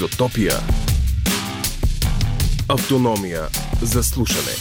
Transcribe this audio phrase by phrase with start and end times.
[0.00, 0.52] Изотопия.
[2.68, 3.40] Автономия
[3.82, 4.52] за слушане.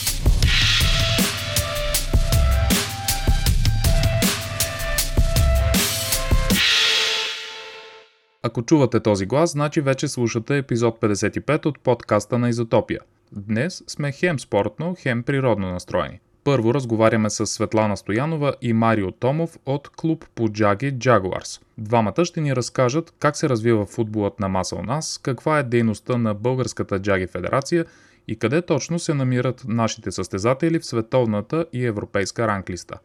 [8.44, 13.00] Ако чувате този глас, значи вече слушате епизод 55 от подкаста на Изотопия.
[13.32, 16.20] Днес сме хем спортно, хем природно настроени.
[16.50, 21.62] Първо разговаряме с Светлана Стоянова и Марио Томов от клуб по джаги Jaguars.
[21.78, 26.18] Двамата ще ни разкажат как се развива футболът на маса у нас, каква е дейността
[26.18, 27.86] на Българската джаги федерация
[28.28, 33.00] и къде точно се намират нашите състезатели в световната и европейска ранглиста.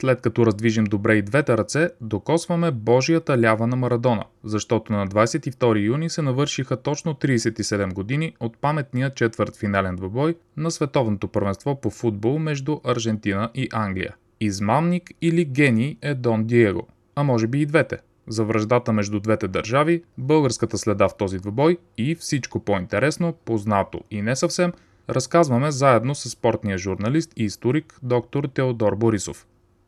[0.00, 5.86] След като раздвижим добре и двете ръце, докосваме Божията лява на Марадона, защото на 22
[5.86, 11.90] юни се навършиха точно 37 години от паметния четвърт финален двобой на световното първенство по
[11.90, 14.14] футбол между Аржентина и Англия.
[14.40, 17.98] Измамник или гений е Дон Диего, а може би и двете.
[18.28, 24.22] За връждата между двете държави, българската следа в този двобой и всичко по-интересно, познато и
[24.22, 24.72] не съвсем,
[25.10, 29.46] разказваме заедно с спортния журналист и историк доктор Теодор Борисов.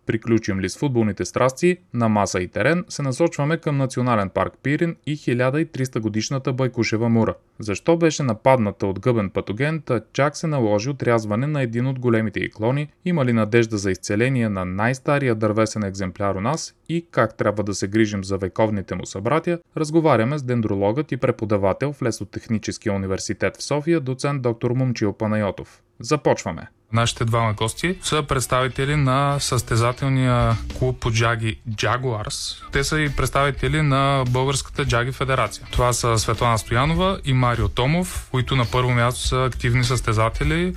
[0.09, 4.97] Приключим ли с футболните страсти на маса и терен, се насочваме към Национален парк Пирин
[5.07, 7.35] и 1300 годишната Байкушева мура.
[7.59, 12.51] Защо беше нападната от гъбен патоген, чак се наложи отрязване на един от големите и
[12.51, 17.63] клони, има ли надежда за изцеление на най-стария дървесен екземпляр у нас и как трябва
[17.63, 23.57] да се грижим за вековните му събратя, разговаряме с дендрологът и преподавател в Лесотехническия университет
[23.57, 25.83] в София, доцент доктор Момчил Панайотов.
[26.01, 26.63] Започваме!
[26.93, 32.63] Нашите двама гости са представители на състезателния клуб по джаги Jaguars.
[32.73, 35.67] Те са и представители на Българската джаги федерация.
[35.71, 40.75] Това са Светлана Стоянова и Марио Томов, които на първо място са активни състезатели.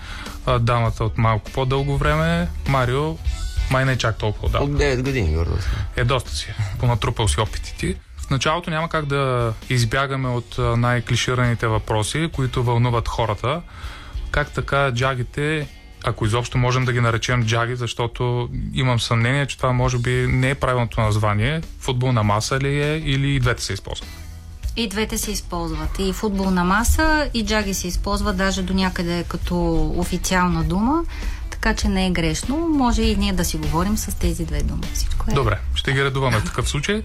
[0.60, 2.48] Дамата от малко по-дълго време.
[2.68, 3.18] Марио
[3.72, 4.64] май не е чак толкова да.
[4.64, 5.58] От 9 години, гордо
[5.96, 6.54] Е, доста си.
[6.80, 7.96] Понатрупал си опитите.
[8.18, 13.62] В началото няма как да избягаме от най-клишираните въпроси, които вълнуват хората.
[14.32, 15.68] Как така джагите
[16.04, 20.50] ако изобщо можем да ги наречем джаги, защото имам съмнение, че това може би не
[20.50, 21.62] е правилното название.
[21.80, 24.10] Футболна маса ли е или и двете се използват?
[24.76, 26.00] И двете се използват.
[26.00, 31.04] И футболна маса, и джаги се използват даже до някъде като официална дума,
[31.50, 32.58] така че не е грешно.
[32.58, 34.84] Може и ние да си говорим с тези две думи.
[34.94, 35.34] Всичко е.
[35.34, 37.04] Добре, ще ги редуваме в такъв случай.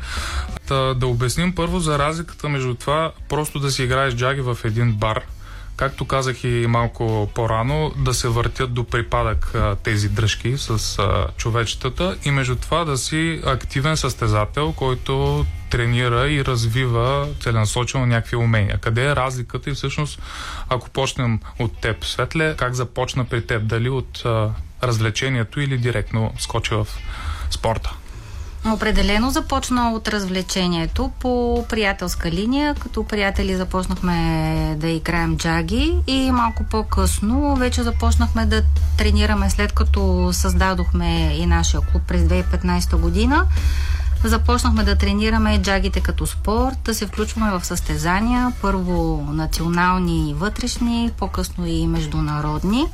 [0.69, 4.93] Да, да обясним първо за разликата между това просто да си играеш джаги в един
[4.93, 5.21] бар–
[5.77, 12.17] както казах и малко по-рано, да се въртят до припадък тези дръжки с а, човечетата
[12.25, 18.79] и между това да си активен състезател, който тренира и развива целенасочено някакви умения.
[18.79, 20.23] Къде е разликата и всъщност,
[20.69, 23.67] ако почнем от теб, Светле, как започна при теб?
[23.67, 24.51] Дали от а,
[24.83, 26.87] развлечението или директно скочи в
[27.51, 27.93] спорта?
[28.73, 36.65] Определено започна от развлечението по приятелска линия, като приятели започнахме да играем джаги и малко
[36.65, 38.63] по-късно вече започнахме да
[38.99, 43.47] тренираме след като създадохме и нашия клуб през 2015 година.
[44.25, 51.11] Започнахме да тренираме джагите като спорт, да се включваме в състезания, първо национални и вътрешни,
[51.19, 52.85] по-късно и международни.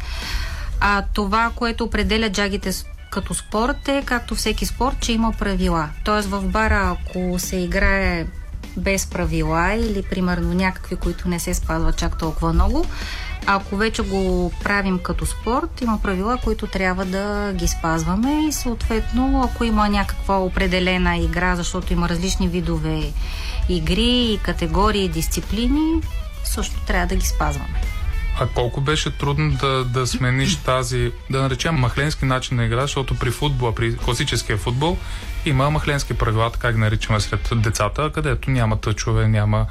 [0.80, 2.72] А това, което определя джагите
[3.12, 5.88] като спорт е, както всеки спорт, че има правила.
[6.04, 8.26] Тоест в бара, ако се играе
[8.76, 12.86] без правила или примерно някакви, които не се спазват чак толкова много,
[13.46, 19.42] ако вече го правим като спорт, има правила, които трябва да ги спазваме и съответно,
[19.44, 23.12] ако има някаква определена игра, защото има различни видове
[23.68, 26.02] игри категории, дисциплини,
[26.44, 27.91] също трябва да ги спазваме.
[28.42, 33.14] А колко беше трудно да, да смениш тази, да наречем махленски начин на игра, защото
[33.14, 34.96] при футбола, при класическия футбол,
[35.44, 39.66] има махленски правила, така ги наричаме сред децата, където няма тъчове, няма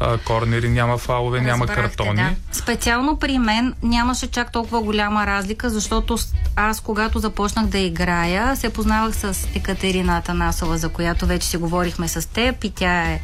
[0.00, 2.14] а, корнери, няма фалове, Разбрахте, няма картони.
[2.16, 2.30] Да.
[2.52, 6.18] Специално при мен нямаше чак толкова голяма разлика, защото
[6.56, 12.08] аз, когато започнах да играя, се познавах с Екатерина Атанасова, за която вече си говорихме
[12.08, 13.20] с теб и тя е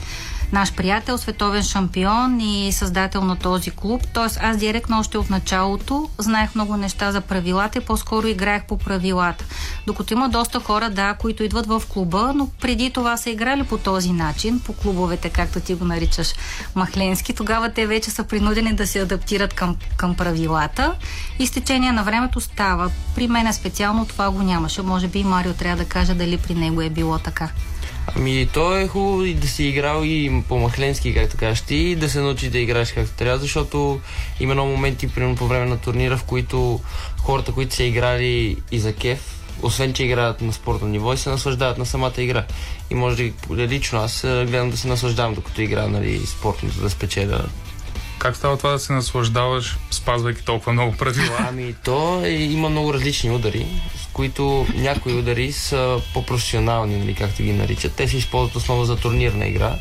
[0.52, 4.06] наш приятел, световен шампион и създател на този клуб.
[4.14, 8.78] Тоест аз директно още от началото знаех много неща за правилата и по-скоро играех по
[8.78, 9.44] правилата.
[9.86, 13.78] Докато има доста хора, да, които идват в клуба, но преди това са играли по
[13.78, 16.32] този начин, по клубовете, както ти го наричаш
[16.74, 20.94] махленски, тогава те вече са принудени да се адаптират към, към правилата
[21.38, 22.90] и с течение на времето става.
[23.14, 24.82] При мен специално това го нямаше.
[24.82, 27.48] Може би Марио трябва да каже дали при него е било така.
[28.16, 32.10] Ами, то е хубаво и да си играл и по-махленски, както кажеш ти, и да
[32.10, 34.00] се научи да играеш както трябва, защото
[34.40, 36.80] има много моменти, примерно по време на турнира, в които
[37.18, 41.30] хората, които са играли и за кеф, освен че играят на спортно ниво и се
[41.30, 42.44] наслаждават на самата игра.
[42.90, 47.44] И може да лично аз гледам да се наслаждавам докато игра нали, спортното, да спечеля
[48.20, 51.36] как става това да се наслаждаваш, спазвайки толкова много правила?
[51.48, 53.66] Ами то е, има много различни удари,
[54.20, 57.92] които някои удари са по-професионални, нали, както ги наричат.
[57.92, 59.74] Те се използват основно за турнирна игра,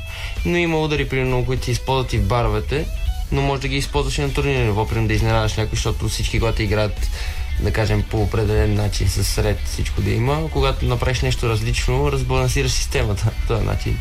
[0.46, 2.86] но има удари, примерно, които се използват и в баровете,
[3.32, 6.40] но може да ги използваш и на турнирно ниво, примерно да изненадаш някой, защото всички,
[6.40, 7.10] когато играят
[7.60, 10.50] да кажем, по определен начин, с ред всичко да има.
[10.52, 14.00] Когато направиш нещо различно, разбалансираш системата по този начин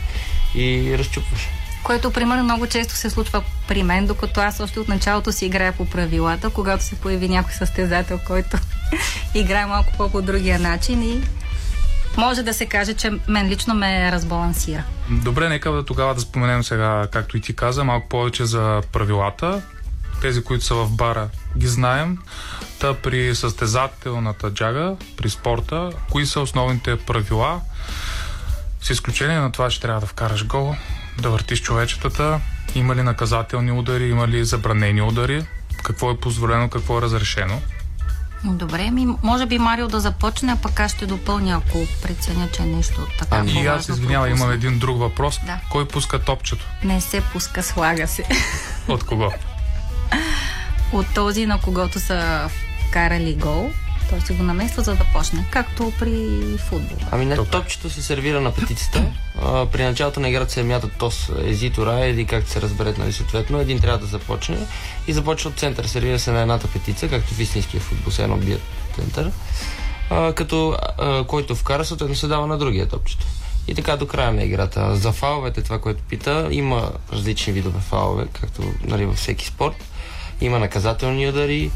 [0.54, 1.48] и разчупваш
[1.82, 5.72] което примерно много често се случва при мен, докато аз още от началото си играя
[5.72, 8.56] по правилата, когато се появи някой състезател, който
[9.34, 11.22] играе малко по-по другия начин и
[12.16, 14.82] може да се каже, че мен лично ме разбалансира.
[15.10, 19.62] Добре, нека да тогава да споменем сега, както и ти каза, малко повече за правилата.
[20.20, 21.28] Тези, които са в бара,
[21.58, 22.18] ги знаем.
[22.78, 27.60] Та при състезателната джага, при спорта, кои са основните правила?
[28.82, 30.74] С изключение на това, че трябва да вкараш гол,
[31.20, 32.40] да въртиш човечетата,
[32.74, 35.46] има ли наказателни удари, има ли забранени удари,
[35.82, 37.60] какво е позволено, какво е разрешено.
[38.44, 42.62] Добре, ми, може би Марио да започне, а пък аз ще допълня, ако преценя, че
[42.62, 43.36] е нещо така.
[43.36, 45.40] Ами и аз извинявам, имам един друг въпрос.
[45.46, 45.60] Да.
[45.70, 46.66] Кой пуска топчето?
[46.84, 48.24] Не се пуска, слага се.
[48.88, 49.32] От кого?
[50.92, 52.48] От този, на когото са
[52.92, 53.72] карали гол.
[54.10, 55.44] Той си го намества, за да почне.
[55.50, 56.98] Както при футбол.
[57.10, 59.04] Ами не, топчето се сервира на петицата.
[59.42, 63.60] А, при началото на играта се мятат тос езитора или както се разберете, нали, съответно.
[63.60, 64.58] Един трябва да започне
[65.06, 65.84] и започва от център.
[65.84, 68.62] Сервира се на едната петица, както в истинския футбол, се едно бият
[68.96, 69.30] център.
[70.10, 73.26] А, като а, който вкара, съответно се дава на другия топчето.
[73.68, 74.96] И така до края на играта.
[74.96, 79.84] За фаловете, това, което пита, има различни видове фалове, както нали, във всеки спорт.
[80.40, 81.70] Има наказателни удари,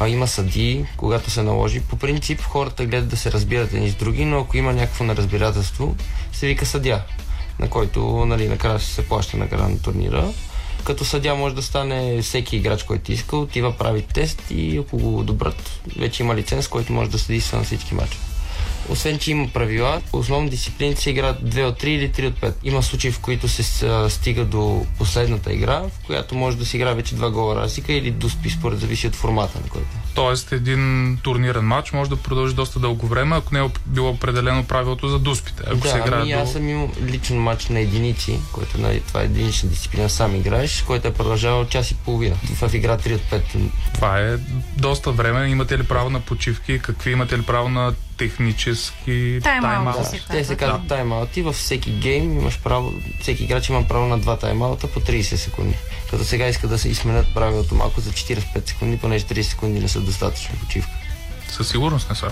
[0.00, 1.80] а, има съди, когато се наложи.
[1.80, 5.96] По принцип хората гледат да се разбират едни с други, но ако има някакво неразбирателство,
[6.32, 7.02] се вика съдя,
[7.58, 10.32] на който нали, накрая се плаща на края на турнира.
[10.84, 15.18] Като съдя може да стане всеки играч, който иска, отива, прави тест и ако го
[15.18, 18.25] одобрят, вече има лиценз, който може да съдейства на всички мачове.
[18.88, 22.54] Освен, че има правила, основно дисциплините се играят 2 от 3 или 3 от 5.
[22.64, 23.62] Има случаи, в които се
[24.10, 28.10] стига до последната игра, в която може да се играе вече два гола разлика или
[28.10, 30.05] до спи, според зависи от формата на който.
[30.16, 34.64] Тоест един турнирен матч може да продължи доста дълго време, ако не е било определено
[34.64, 35.62] правилото за дуспите.
[35.66, 36.38] Ако да, се играе ами до...
[36.38, 40.82] аз съм имал личен матч на единици, който нали, това е единична дисциплина, сам играеш,
[40.82, 42.36] който е продължавал час и половина.
[42.36, 43.42] В игра 3 от 5.
[43.94, 44.36] Това е
[44.76, 45.48] доста време.
[45.48, 46.78] Имате ли право на почивки?
[46.78, 49.94] Какви имате ли право на технически тайм-аут.
[49.94, 50.88] Да, те се казват да.
[50.88, 55.00] тайм Ти във всеки гейм имаш право, всеки играч има право на два тайм-аута по
[55.00, 55.74] 30 секунди.
[56.10, 59.88] Като сега иска да се изменят правилото малко за 45 секунди, понеже 30 секунди не
[59.88, 60.92] са достатъчно почивка.
[61.48, 62.30] Със сигурност не са.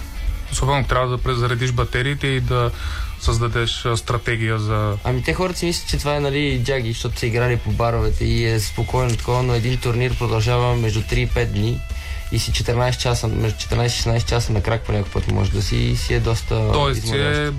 [0.52, 2.70] Особено трябва да презаредиш батериите и да
[3.20, 4.96] създадеш стратегия за...
[5.04, 8.24] Ами те хората си мислят, че това е нали, джаги, защото са играли по баровете
[8.24, 11.80] и е спокойно такова, но един турнир продължава между 3 и 5 дни
[12.32, 15.50] и си 14 часа, между 14 и 16 часа на крак по някакъв път може
[15.50, 17.52] да си и си е доста Тоест си е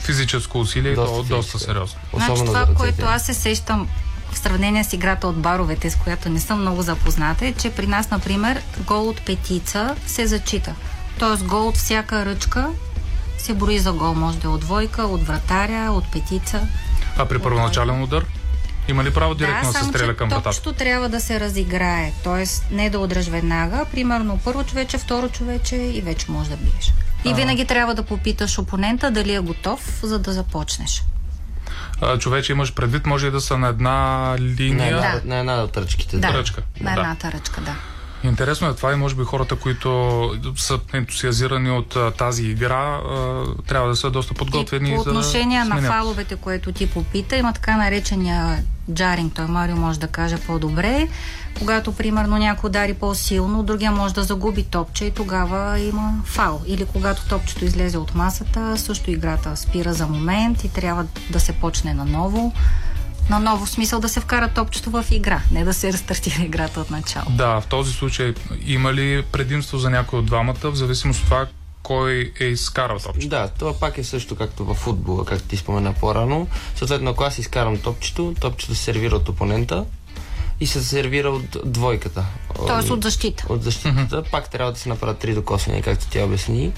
[0.00, 2.00] физическо усилие доста, то, доста сериозно.
[2.12, 3.88] Особено значи това, което аз се сещам
[4.32, 7.86] в сравнение с играта от баровете, с която не съм много запозната, е, че при
[7.86, 10.74] нас, например, гол от петица се зачита.
[11.18, 12.68] Тоест гол от всяка ръчка
[13.38, 14.14] се брои за гол.
[14.14, 16.68] Може да е от двойка, от вратаря, от петица.
[17.18, 18.26] А при първоначален удар?
[18.88, 20.50] Има ли право директно да, да се стреля към вратата?
[20.50, 22.74] Точно трябва да се разиграе, т.е.
[22.74, 26.92] не да удръж веднага, примерно първо човече, второ човече и вече може да биеш.
[27.24, 27.34] И а...
[27.34, 31.02] винаги трябва да попиташ опонента дали е готов, за да започнеш.
[32.00, 34.96] А, човече имаш предвид, може и да са на една линия.
[34.96, 35.20] На, да.
[35.24, 36.16] на една от ръчките.
[36.16, 36.62] Да, ръчка.
[36.80, 37.74] на едната ръчка, да.
[38.24, 43.44] Интересно е това и може би хората, които са ентусиазирани от а, тази игра, а,
[43.68, 44.90] трябва да са доста подготвени.
[44.90, 49.76] И по отношение да на фаловете, което ти попита, има така наречения джаринг, той Марио
[49.76, 51.08] може да каже по-добре.
[51.58, 56.62] Когато, примерно, някой удари по-силно, другия може да загуби топче и тогава има фал.
[56.66, 61.52] Или когато топчето излезе от масата, също играта спира за момент и трябва да се
[61.52, 62.52] почне наново
[63.30, 66.90] на ново смисъл да се вкара топчето в игра, не да се рестартира играта от
[66.90, 67.26] начало.
[67.30, 68.34] Да, в този случай
[68.66, 71.46] има ли предимство за някой от двамата, в зависимост от това
[71.82, 73.28] кой е изкарал топчето?
[73.28, 76.46] Да, това пак е също както в футбола, както ти спомена по-рано.
[76.76, 79.84] Съответно, ако аз изкарам топчето, топчето се сервира от опонента
[80.60, 82.24] и се сервира от двойката.
[82.66, 83.44] Тоест от защита.
[83.48, 84.22] От защитата.
[84.30, 86.72] Пак трябва да се направят три докосвания, както тя обясни,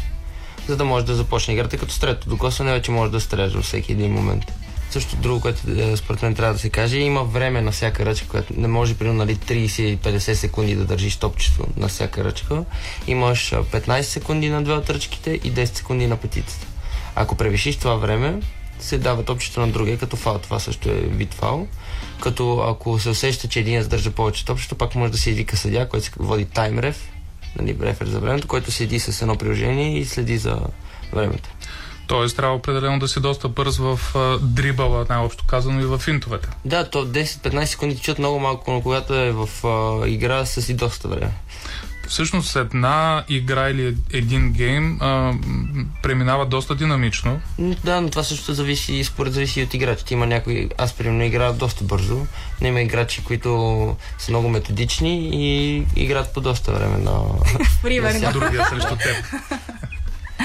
[0.68, 3.64] за да може да започне играта, като с трето докосване вече може да стреляш във
[3.64, 4.44] всеки един момент.
[4.92, 8.28] Също друго, което е, според мен трябва да се каже, има време на всяка ръчка,
[8.28, 12.64] която не може примерно нали, 30-50 секунди да държиш топчето на всяка ръчка.
[13.06, 16.66] Имаш 15 секунди на две от ръчките и 10 секунди на петицата.
[17.14, 18.40] Ако превишиш това време,
[18.78, 20.38] се дава топчето на другия като фал.
[20.38, 21.66] Това също е вид фал.
[22.20, 25.88] Като ако се усеща, че един задържа повече топчето, пак може да се извика съдя,
[25.88, 27.12] който се води таймрев,
[27.58, 30.60] нали, рефер за времето, който седи с едно приложение и следи за
[31.12, 31.48] времето.
[32.06, 36.48] Тоест трябва определено да си доста бърз в а, дрибала, най-общо казано и в финтовете.
[36.64, 40.74] Да, то 10-15 секунди тичат много малко, но когато е в а, игра са си
[40.74, 41.32] доста време.
[42.08, 45.34] Всъщност една игра или един гейм а,
[46.02, 47.40] преминава доста динамично.
[47.58, 50.14] Да, но това също зависи, според зависи от играчите.
[50.14, 52.26] Има някои, аз примерно играя доста бързо,
[52.60, 57.20] но има играчи, които са много методични и играят по доста време на...
[57.82, 58.32] Примерно.
[58.32, 59.16] Другия срещу теб.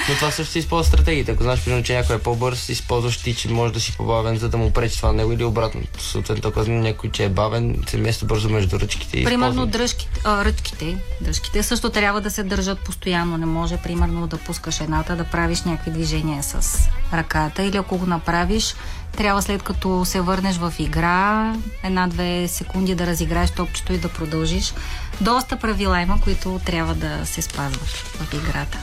[0.08, 1.32] Но това също се използва стратегията.
[1.32, 4.48] Ако знаеш, примерно, че някой е по-бърз, използваш ти, че може да си по-бавен, за
[4.48, 5.80] да му пречи това на него или обратно.
[5.98, 10.20] Съответно, ако знам някой, че е бавен, се место бързо между ръчките и Примерно дръжките,
[10.24, 13.38] а, ръчките, дръжките също трябва да се държат постоянно.
[13.38, 16.78] Не може, примерно, да пускаш едната, да правиш някакви движения с
[17.12, 18.74] ръката или ако го направиш,
[19.16, 24.74] трябва след като се върнеш в игра, една-две секунди да разиграеш топчето и да продължиш.
[25.20, 28.78] Доста правила има, които трябва да се спазват в играта.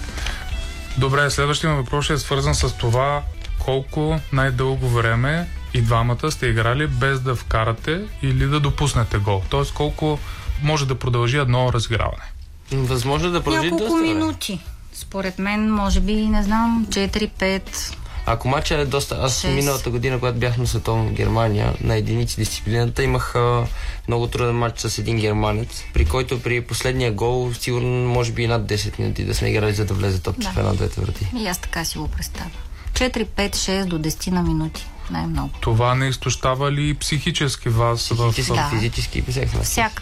[0.98, 3.22] Добре, следващия ми въпрос е свързан с това
[3.60, 9.42] колко най-дълго време и двамата сте играли без да вкарате или да допуснете гол.
[9.50, 10.20] Тоест колко
[10.64, 12.24] може да продължи едно разиграване.
[12.72, 14.60] Възможно е да продължи Няколко доста минути.
[14.94, 17.96] Според мен, може би, не знам, 4-5.
[18.25, 19.17] Ако матча е доста...
[19.22, 19.53] Аз Шест.
[19.53, 23.67] миналата година, когато бях на световно в Германия, на единици дисциплината, имах а,
[24.08, 28.48] много труден матч с един германец, при който при последния гол, сигурно може би и
[28.48, 30.53] над 10 минути да сме играли, за да влезе топче Да.
[30.53, 31.27] в една-двете врати.
[31.38, 32.50] И аз така си го представя.
[32.94, 34.88] 4, 5, 6 до 10 на минути.
[35.12, 35.50] Най-много.
[35.62, 38.32] Това не изтощава ли психически вас в...
[38.32, 38.70] Физически, Да.
[38.70, 39.62] физически и начин.
[39.63, 40.01] Всяк.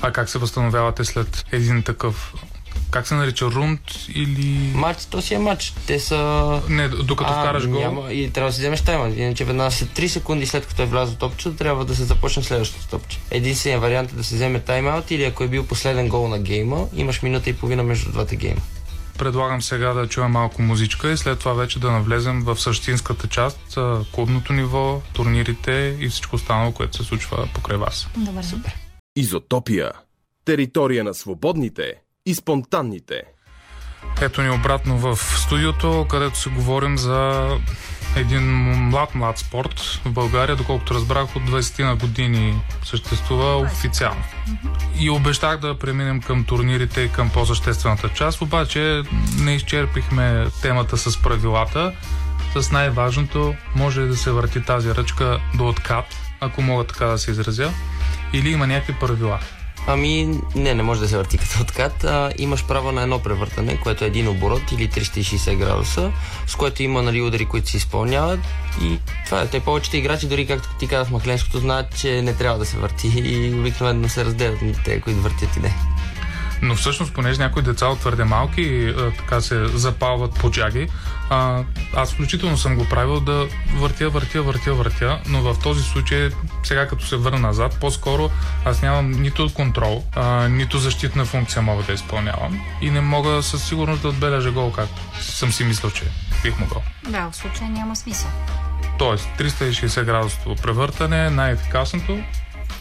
[0.00, 2.34] А как се възстановявате след един такъв...
[2.90, 3.46] Как се нарича?
[3.46, 3.80] Рунд
[4.14, 4.72] или...
[4.74, 5.74] Матч, то си е матч.
[5.86, 6.62] Те са...
[6.68, 7.80] Не, докато вкараш гол.
[7.80, 9.08] Няма, и трябва да си вземеш тайма.
[9.08, 12.88] Иначе веднага след 3 секунди след като е влязло топчето, трябва да се започне следващото
[12.88, 13.18] топче.
[13.30, 16.86] Единственият вариант е да се вземе тайм-аут или ако е бил последен гол на гейма,
[16.94, 18.60] имаш минута и половина между двата гейма.
[19.18, 23.76] Предлагам сега да чуем малко музичка и след това вече да навлезем в същинската част,
[23.76, 28.08] а, клубното ниво, турнирите и всичко останало, което се случва покрай вас.
[28.16, 28.74] Добре.
[29.16, 29.92] Изотопия.
[30.44, 31.94] Територия на свободните
[32.28, 33.22] и спонтанните.
[34.20, 37.48] Ето ни обратно в студиото, където се говорим за
[38.16, 38.42] един
[38.90, 44.22] млад-млад спорт в България, доколкото разбрах от 20 на години съществува официално.
[45.00, 49.02] И обещах да преминем към турнирите и към по-съществената част, обаче
[49.38, 51.92] не изчерпихме темата с правилата.
[52.56, 56.04] С най-важното може да се върти тази ръчка до откат,
[56.40, 57.70] ако мога така да се изразя,
[58.32, 59.40] или има някакви правила.
[59.90, 62.04] Ами, не, не може да се върти като откат.
[62.04, 66.12] А, имаш право на едно превъртане, което е един оборот или 360 градуса,
[66.46, 68.40] с което има нали, удари, които се изпълняват.
[68.82, 69.46] И това е.
[69.46, 72.76] Те повечето играчи, дори както ти казах в Махленското, знаят, че не трябва да се
[72.76, 75.74] върти и обикновено се разделят на те, които въртят и не.
[76.62, 80.88] Но всъщност, понеже някои деца от твърде малки така се запалват по джаги,
[81.30, 86.30] а, аз включително съм го правил да въртя, въртя, въртя, въртя, но в този случай,
[86.62, 88.30] сега като се върна назад, по-скоро
[88.64, 93.64] аз нямам нито контрол, а, нито защитна функция мога да изпълнявам и не мога със
[93.64, 96.04] сигурност да отбележа гол, както съм си мислил, че
[96.42, 96.82] бих могъл.
[97.08, 98.30] Да, в случая няма смисъл.
[98.98, 102.18] Тоест, 360 градусово превъртане е най-ефикасното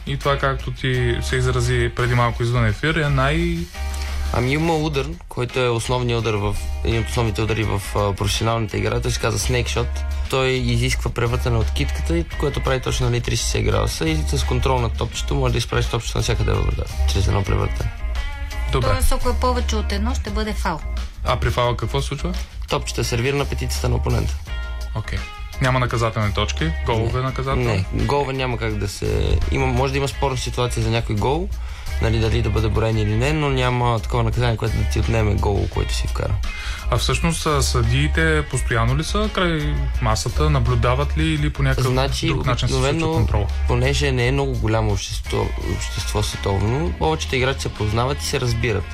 [0.08, 3.58] и това, както ти се изрази преди малко извън ефир, е най-
[4.34, 8.78] Ами има удар, който е основният удар в един от основните удари в а, професионалната
[8.78, 9.00] игра.
[9.00, 9.88] Той се казва Snake Shot.
[10.30, 14.80] Той изисква превъртане от китката, и- което прави точно нали, 360 градуса и с контрол
[14.80, 17.92] на топчето може да изправиш топчето навсякъде във вратата, чрез едно превъртане.
[18.72, 18.88] добре.
[18.88, 20.82] Тоест, ако е повече от едно, ще бъде фал.
[21.26, 22.34] А при фала какво се случва?
[22.70, 24.36] Топчето е сервира на петицата на опонента.
[24.96, 25.20] Окей.
[25.62, 27.86] Няма наказателни точки, голове наказателни.
[27.94, 29.40] Не, голове няма как да се...
[29.52, 31.50] Има, може да има спорна ситуация за някой гол,
[32.02, 35.36] нали, дали да бъде борен или не, но няма такова наказание, което да ти отнеме
[35.36, 36.34] гол, който си вкара.
[36.92, 42.46] А всъщност съдиите постоянно ли са край масата, наблюдават ли или по някакъв Значи, друг
[42.46, 43.48] начин се случва контрол?
[43.68, 48.86] понеже не е много голямо общество, общество световно, повечето играчи се познават и се разбират.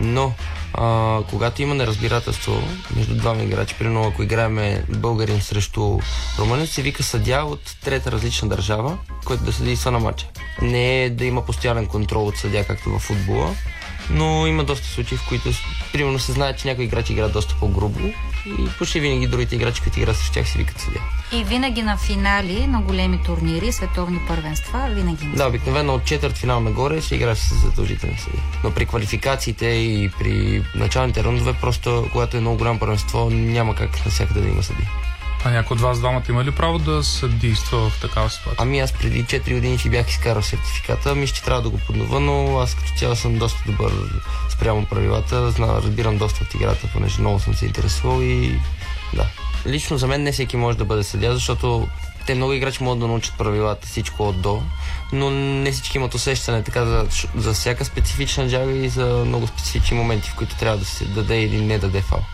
[0.00, 0.32] Но,
[0.74, 2.62] а, когато има неразбирателство
[2.96, 5.98] между двама играчи, примерно ако играеме българин срещу
[6.38, 10.26] румънец, се вика съдя от трета различна държава, който да съдейства на матча.
[10.62, 13.54] Не е да има постоянен контрол от съдя, както в футбола,
[14.10, 15.50] но има доста случаи, в които
[15.92, 18.00] примерно се знае, че някои играчи играят доста по-грубо
[18.46, 21.00] и почти винаги другите играчи, които играят с тях, си викат съдя.
[21.32, 25.26] И винаги на финали на големи турнири, световни първенства, винаги.
[25.26, 28.38] Да, обикновено от четвърт финал нагоре се играе с задължителен съди.
[28.64, 34.04] Но при квалификациите и при началните рундове, просто когато е много голямо първенство, няма как
[34.04, 34.82] навсякъде да има съди.
[35.44, 38.56] А някой от вас двамата има ли право да съдейства в такава ситуация?
[38.58, 42.20] Ами аз преди 4 години си бях изкарал сертификата, мисля, че трябва да го поднова,
[42.20, 43.92] но аз като цяло съм доста добър
[44.50, 48.60] спрямо правилата, знам, разбирам доста от играта, понеже много съм се интересувал и
[49.14, 49.26] да.
[49.66, 51.88] Лично за мен не всеки може да бъде съдя, защото
[52.26, 54.62] те много играчи могат да научат правилата, всичко от до,
[55.12, 59.96] но не всички имат усещане така за, за всяка специфична джага и за много специфични
[59.96, 62.24] моменти, в които трябва да се даде или не даде фал.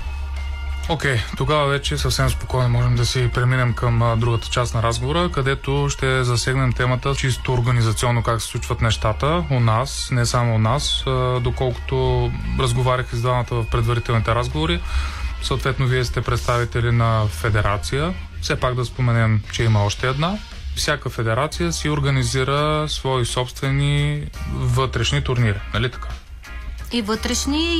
[0.88, 5.30] Окей, okay, тогава вече съвсем спокойно можем да си преминем към другата част на разговора,
[5.32, 10.58] където ще засегнем темата чисто организационно как се случват нещата у нас, не само у
[10.58, 11.04] нас,
[11.40, 14.80] доколкото разговарях с двамата в предварителните разговори.
[15.42, 18.14] Съответно, вие сте представители на федерация.
[18.42, 20.38] Все пак да споменем, че има още една.
[20.76, 24.22] Всяка федерация си организира свои собствени
[24.54, 26.08] вътрешни турнири, нали така?
[26.92, 27.74] И вътрешни,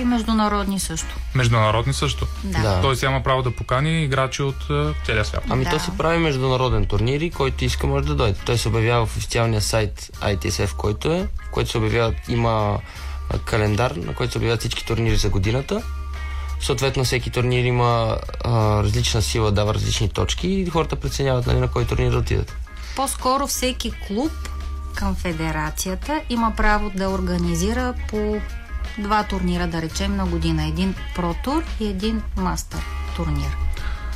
[0.00, 1.16] и международни също.
[1.34, 2.26] Международни също.
[2.44, 2.58] Да.
[2.58, 2.80] Да.
[2.80, 5.44] Тоест няма право да покани играчи от е, целия свят.
[5.48, 5.70] Ами Да.
[5.70, 8.38] то се прави международен турнир и който иска може да дойде.
[8.46, 12.78] Той се обявява в официалния сайт ITSF, който е, в който се обявяват, има
[13.30, 15.82] а, календар, на който се обявяват всички турнири за годината.
[16.60, 21.68] Съответно, всеки турнир има а, различна сила, дава различни точки и хората преценяват нали, на
[21.68, 22.56] кой турнир да отидат.
[22.96, 24.32] По-скоро всеки клуб
[24.98, 28.40] към федерацията има право да организира по
[28.98, 30.64] два турнира, да речем, на година.
[30.64, 32.80] Един про-тур и един мастер
[33.16, 33.56] турнир.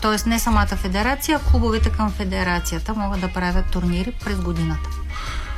[0.02, 4.90] Тоест не самата федерация, а клубовете към федерацията могат да правят турнири през годината.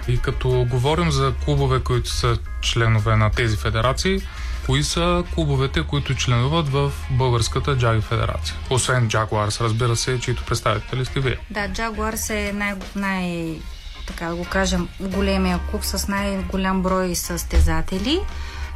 [0.08, 4.20] И като говорим за клубове, които са членове на тези федерации,
[4.66, 8.56] кои са клубовете, които членуват в Българската джаги федерация?
[8.70, 11.36] Освен Jaguars, разбира се, чието представители сте вие.
[11.50, 13.58] Да, Jaguars е най, най
[14.06, 18.20] така да го кажем, големия клуб с най-голям брой състезатели.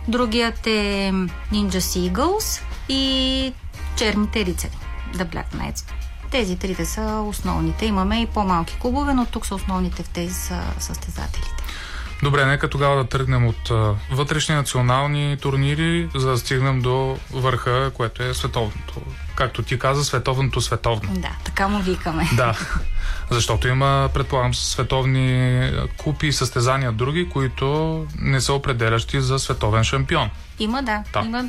[0.09, 1.13] Другият е
[1.53, 3.53] Ninja Seagulls и
[3.97, 4.79] Черните рицари,
[5.15, 5.93] The Black Knights.
[6.31, 7.87] Тези трите са основните.
[7.87, 11.63] Имаме и по-малки клубове, но тук са основните в тези са състезателите.
[12.23, 13.69] Добре, нека тогава да тръгнем от
[14.13, 19.01] вътрешни национални турнири, за да стигнем до върха, което е световното.
[19.39, 21.15] Както ти каза, световното световно.
[21.15, 22.29] Да, така му викаме.
[22.37, 22.59] Да,
[23.31, 30.31] защото има, предполагам, световни купи и състезания други, които не са определящи за световен шампион.
[30.59, 31.05] Има, да.
[31.13, 31.23] Да.
[31.27, 31.45] Има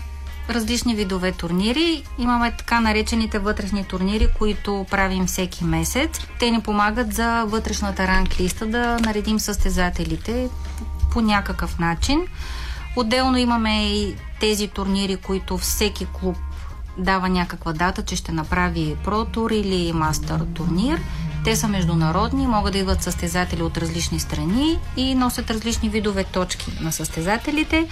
[0.49, 2.03] различни видове турнири.
[2.17, 6.19] Имаме така наречените вътрешни турнири, които правим всеки месец.
[6.39, 10.49] Те ни помагат за вътрешната ранглиста да наредим състезателите
[11.11, 12.27] по някакъв начин.
[12.95, 16.37] Отделно имаме и тези турнири, които всеки клуб
[16.99, 21.01] дава някаква дата, че ще направи про-тур или мастер турнир.
[21.43, 26.71] Те са международни, могат да идват състезатели от различни страни и носят различни видове точки
[26.81, 27.87] на състезателите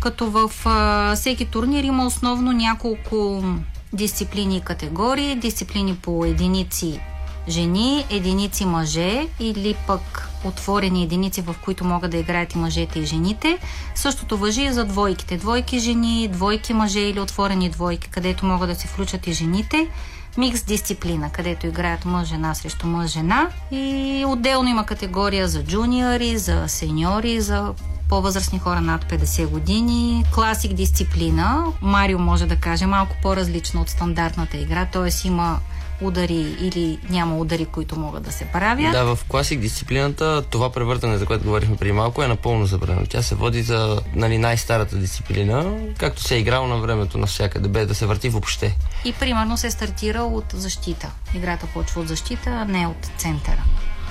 [0.00, 3.44] като в а, всеки турнир има основно няколко
[3.92, 7.00] дисциплини и категории, дисциплини по единици
[7.48, 13.06] жени, единици мъже или пък отворени единици, в които могат да играят и мъжете и
[13.06, 13.58] жените.
[13.94, 15.36] Същото въжи и за двойките.
[15.36, 19.88] Двойки жени, двойки мъже или отворени двойки, където могат да се включат и жените.
[20.36, 23.48] Микс дисциплина, където играят мъж, жена срещу мъж, жена.
[23.70, 27.74] И отделно има категория за джуниори, за сеньори, за
[28.08, 30.24] по-възрастни хора над 50 години.
[30.34, 31.64] Класик дисциплина.
[31.82, 35.26] Марио може да каже малко по-различно от стандартната игра, т.е.
[35.26, 35.58] има
[36.00, 38.92] удари или няма удари, които могат да се правят.
[38.92, 43.06] Да, в класик дисциплината това превъртане, за което говорихме преди малко, е напълно забранено.
[43.06, 47.86] Тя се води за нали, най-старата дисциплина, както се е играло на времето навсякъде, без
[47.86, 48.76] да се върти въобще.
[49.04, 51.10] И примерно се стартира от защита.
[51.34, 53.64] Играта почва от защита, а не от центъра.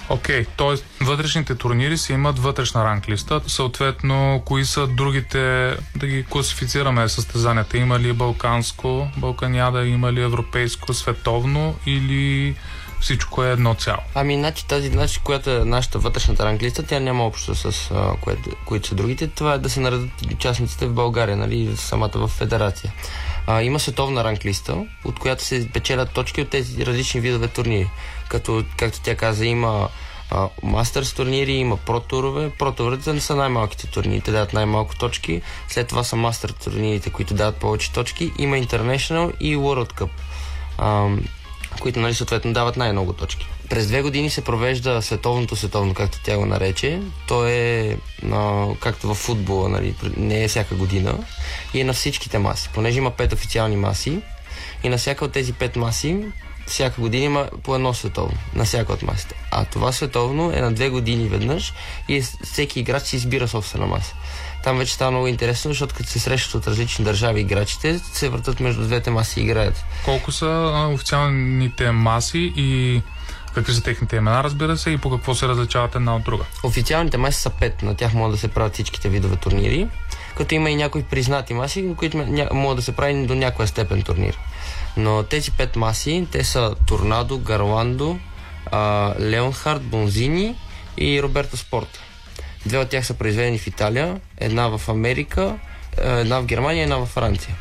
[0.10, 1.04] Окей, okay, т.е.
[1.04, 3.42] вътрешните турнири си имат вътрешна ранглиста.
[3.48, 7.78] Съответно, кои са другите, да ги класифицираме състезанията?
[7.78, 12.56] Има ли балканско, балканяда, има ли европейско, световно или
[13.02, 14.00] всичко е едно цяло?
[14.16, 18.50] Ами, значи тази, значи, която е нашата вътрешната ранглиста, тя няма общо с а, което,
[18.66, 19.28] които са другите.
[19.28, 22.94] Това е да се наредат участниците в България, нали, самата в федерация.
[23.48, 27.90] А, има световна ранглиста, от която се печелят точки от тези различни видове турнири.
[28.30, 29.90] Като, както тя каза, има
[30.64, 32.50] мастерс турнири, има про-турове.
[32.50, 35.42] Про-туровете не са най-малките турнири, те дават най-малко точки.
[35.68, 38.32] След това са мастер турнирите, които дават повече точки.
[38.38, 40.10] Има International и World Cup.
[40.78, 41.10] А,
[41.80, 43.48] които нали, съответно дават най-много точки.
[43.70, 47.02] През две години се провежда световното световно, както тя го нарече.
[47.28, 47.98] То е
[48.32, 51.18] а, както в футбола, нали, не е всяка година
[51.74, 52.70] и е на всичките маси.
[52.74, 54.20] Понеже има пет официални маси
[54.84, 56.18] И на всяка от тези пет маси
[56.68, 59.36] всяка година има по едно световно на всяка от масите.
[59.52, 61.74] А това световно е на две години веднъж
[62.08, 64.16] и всеки играч си избира собствена маса.
[64.64, 68.60] Там вече става много интересно, защото като се срещат от различни държави играчите, се въртат
[68.60, 69.84] между двете маси и играят.
[70.06, 73.02] Колко са официалните маси и
[73.54, 76.44] какви са техните имена, разбира се, и по какво се различават една от друга?
[76.64, 79.88] Официалните маси са пет, на тях могат да се правят всичките видове турнири,
[80.36, 82.18] като има и някои признати маси, които
[82.52, 84.38] могат да се прави до някоя степен турнир.
[84.98, 88.20] Но тези пет маси, те са Торнадо, Гарландо,
[89.20, 90.56] Леонхард, Бонзини
[90.98, 92.00] и Роберто Спорт.
[92.66, 95.56] Две от тях са произведени в Италия, една в Америка,
[95.98, 97.56] една в Германия една в Франция.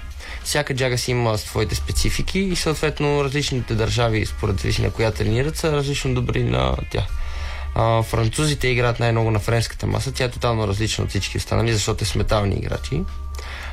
[0.44, 5.57] Всяка джага си има своите специфики и съответно различните държави, според зависи на коя тренират,
[5.57, 7.05] са различно добри на тях.
[7.75, 10.12] А, французите играят най-много на френската маса.
[10.12, 13.03] Тя е тотално различна от всички останали, защото е с метални играчи.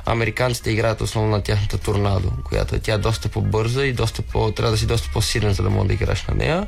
[0.06, 4.52] Американците играят основно на тяхната торнадо, която е тя е доста по-бърза и доста по,
[4.52, 6.68] трябва да си доста по-силен, за да може да играш на нея.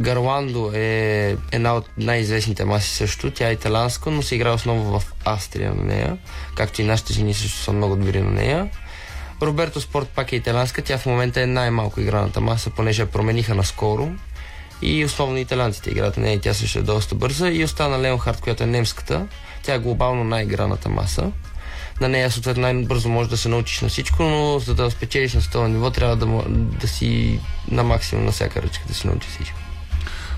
[0.00, 3.30] Гарландо е една от най-известните маси също.
[3.30, 6.18] Тя е италянска, но се играе основно в Австрия на нея,
[6.54, 8.68] както и нашите жени също са много добри на нея.
[9.42, 10.82] Роберто Спорт пак е италянска.
[10.82, 14.08] Тя в момента е най-малко играната маса, понеже я промениха наскоро.
[14.82, 17.50] И основно италянците играят на нея и тя също е доста бърза.
[17.50, 19.26] И остана Леонхард, която е немската.
[19.62, 21.32] Тя е глобално най-играната маса
[22.02, 25.40] на нея съответно най-бързо можеш да се научиш на всичко, но за да спечелиш на
[25.40, 29.58] това ниво трябва да, да си на максимум на всяка ръчка да си научиш всичко.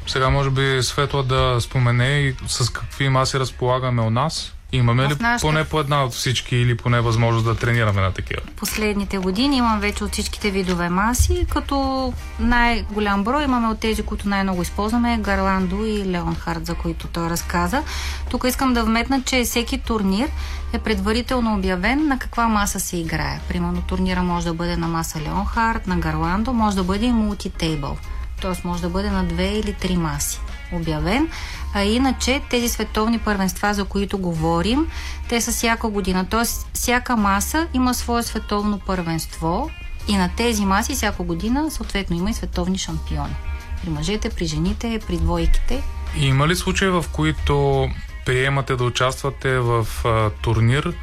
[0.07, 4.54] Сега може би Светла да спомене и с какви маси разполагаме у нас.
[4.77, 5.47] Имаме ли нашата...
[5.47, 8.41] поне по една от всички или поне възможност да тренираме на такива?
[8.57, 14.29] Последните години имам вече от всичките видове маси, като най-голям брой имаме от тези, които
[14.29, 17.83] най-много използваме, Гарландо и Леонхард, за които той разказа.
[18.31, 20.29] Тук искам да вметна, че всеки турнир
[20.73, 23.41] е предварително обявен на каква маса се играе.
[23.49, 27.97] Примерно турнира може да бъде на маса Леонхард, на Гарландо, може да бъде и мултитейбъл.
[28.43, 28.69] Т.е.
[28.69, 30.41] може да бъде на две или три маси
[30.73, 31.29] обявен.
[31.75, 34.87] А иначе тези световни първенства, за които говорим,
[35.29, 36.27] те са всяка година.
[36.31, 36.43] Т.е.
[36.73, 39.71] всяка маса има свое световно първенство
[40.09, 43.35] и на тези маси всяка година съответно има и световни шампиони.
[43.83, 45.83] При мъжете, при жените, при двойките.
[46.17, 47.89] Има ли случаи, в които
[48.27, 50.95] приемате да участвате в а, турнир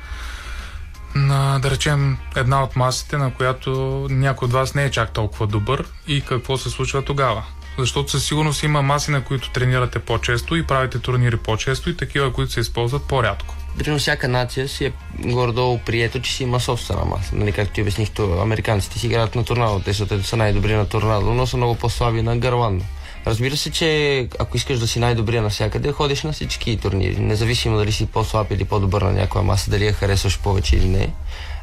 [1.16, 3.72] на, да речем, една от масите, на която
[4.10, 7.44] някой от вас не е чак толкова добър и какво се случва тогава?
[7.82, 12.34] Защото със сигурност има маси, на които тренирате по-често и правите турнири по-често и такива,
[12.34, 13.56] които се използват по-рядко.
[13.78, 17.36] Примерно всяка нация си е гордо прието, че си има собствена маса.
[17.36, 21.34] Нали, както ти обясних, то, американците си играят на торнадо, те са, най-добри на торнадо,
[21.34, 22.86] но са много по-слаби на гарландо.
[23.28, 27.92] Разбира се, че ако искаш да си най-добрия навсякъде, ходиш на всички турнири, независимо дали
[27.92, 31.14] си по-слаб или по-добър на някоя маса, дали я харесваш повече или не.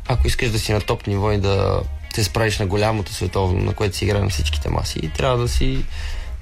[0.09, 1.81] Ако искаш да си на топ ниво и да
[2.15, 5.85] се справиш на голямото световно, на което си играе на всичките маси, трябва да си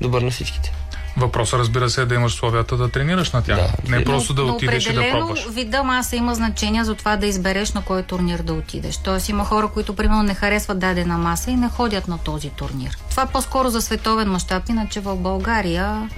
[0.00, 0.72] добър на всичките.
[1.16, 3.56] Въпросът, разбира се, е да имаш условията да тренираш на тях.
[3.56, 3.96] Да.
[3.96, 5.46] Не просто да отидеш и да пробваш.
[5.48, 8.96] вида маса има значение за това да избереш на кой турнир да отидеш.
[8.96, 12.98] Тоест има хора, които примерно не харесват дадена маса и не ходят на този турнир.
[13.10, 16.10] Това е по-скоро за световен мащаб, иначе в България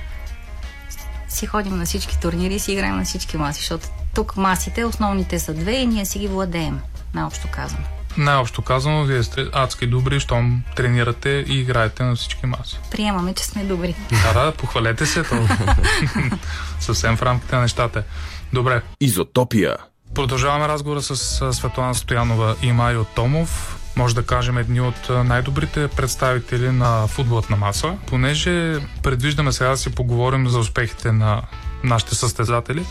[1.28, 5.38] си ходим на всички турнири и си играем на всички маси, защото тук масите, основните
[5.38, 6.80] са две и ние си ги владеем,
[7.14, 12.78] наобщо казано най-общо казано, вие сте адски добри, щом тренирате и играете на всички маси.
[12.90, 13.94] Приемаме, че сме добри.
[14.10, 15.48] Да, да, похвалете се то.
[16.80, 18.02] Съвсем в рамките на нещата.
[18.52, 18.82] Добре.
[19.00, 19.76] Изотопия.
[20.14, 21.16] Продължаваме разговора с
[21.52, 23.78] Светлана Стоянова и Марио Томов.
[23.96, 29.76] Може да кажем едни от най-добрите представители на футболът на маса, понеже предвиждаме сега да
[29.76, 31.42] си поговорим за успехите на
[31.84, 32.84] нашите състезатели.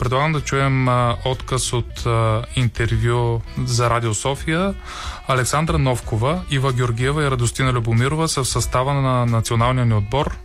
[0.00, 4.74] Предлагам да чуем а, отказ от а, интервю за Радио София.
[5.32, 10.36] Александра Новкова, Ива Георгиева и Радостина Любомирова са в състава на националния ни отбор.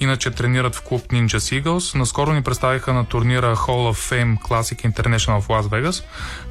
[0.00, 1.98] Иначе тренират в клуб Ninja Seagulls.
[1.98, 6.02] Наскоро ни представиха на турнира Hall of Fame Classic International в Лас Вегас.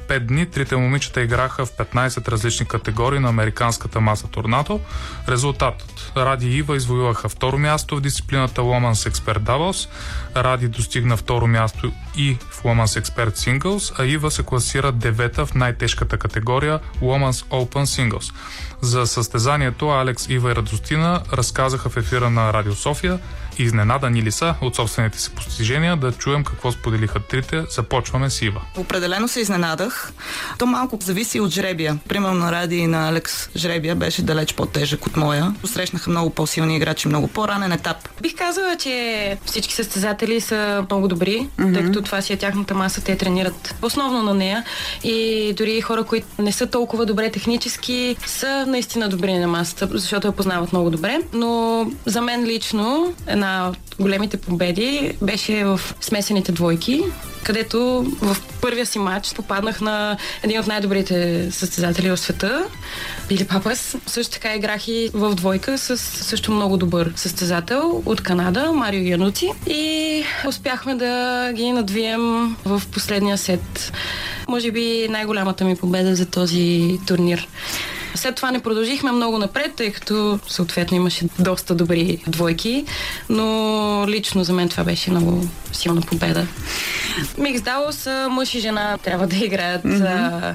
[0.08, 4.80] Пет дни трите момичета играха в 15 различни категории на американската маса Торнато.
[5.28, 6.12] Резултатът.
[6.16, 9.88] Ради Ива извоюваха второ място в дисциплината Women's Expert Doubles.
[10.36, 15.54] Ради достигна второ място и в Women's Expert Singles, а Ива се класира девета в
[15.54, 18.34] най-тежката категория Women's Open Singles.
[18.80, 23.18] За състезанието Алекс, Ива и Радостина разказаха в ефира на Радио София
[23.62, 27.64] изненадани ли са от собствените си постижения, да чуем какво споделиха трите.
[27.70, 28.60] Започваме с Ива.
[28.76, 30.12] Определено се изненадах.
[30.58, 31.98] То малко зависи от жребия.
[32.08, 35.54] Примерно на Ради и на Алекс жребия беше далеч по-тежък от моя.
[35.60, 38.08] Посрещнаха много по-силни играчи, много по-ранен етап.
[38.22, 41.74] Бих казала, че всички състезатели са много добри, mm-hmm.
[41.74, 44.64] тъй като това си е тяхната маса, те тренират основно на нея
[45.04, 50.26] и дори хора, които не са толкова добре технически, са наистина добри на масата, защото
[50.26, 51.18] я познават много добре.
[51.32, 57.02] Но за мен лично една от големите победи беше в смесените двойки,
[57.44, 62.64] където в първия си матч попаднах на един от най-добрите състезатели в света,
[63.28, 63.96] Били Папас.
[64.06, 69.50] Също така играх и в двойка с също много добър състезател от Канада, Марио Януци.
[69.66, 73.92] И успяхме да ги надвием в последния сет.
[74.48, 77.48] Може би най-голямата ми победа за този турнир.
[78.14, 82.84] След това не продължихме много напред, тъй като съответно имаше доста добри двойки,
[83.28, 86.46] но лично за мен това беше много силна победа.
[87.38, 90.54] Микс Даус, мъж и жена трябва да играят mm-hmm.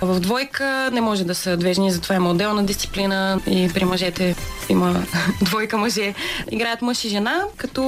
[0.00, 0.90] в двойка.
[0.92, 4.34] Не може да са двежни, затова има отделна дисциплина и при мъжете
[4.68, 5.02] има
[5.42, 6.14] двойка мъже.
[6.50, 7.82] Играят мъж и жена, като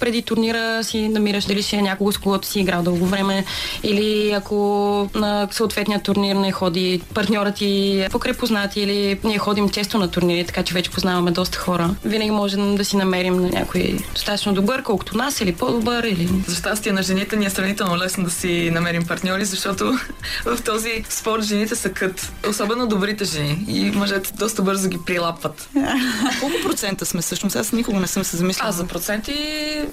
[0.00, 3.44] преди турнира си намираш дали ще е някого с когото си играл дълго време
[3.82, 9.98] или ако на съответния турнир не ходи партньорът ти покрай познати или ние ходим често
[9.98, 11.94] на турнири, така че вече познаваме доста хора.
[12.04, 16.04] Винаги можем да си намерим на някой достатъчно добър, колкото нас или по-добър.
[16.08, 16.28] Или...
[16.46, 19.98] За щастие на жените ни е сравнително лесно да си намерим партньори, защото
[20.44, 22.32] в този спорт жените са кът.
[22.48, 23.64] Особено добрите жени.
[23.68, 25.68] И мъжете доста бързо ги прилапват.
[26.40, 27.56] Колко процента сме всъщност?
[27.56, 28.68] Аз никога не съм се замислила.
[28.68, 29.34] А за проценти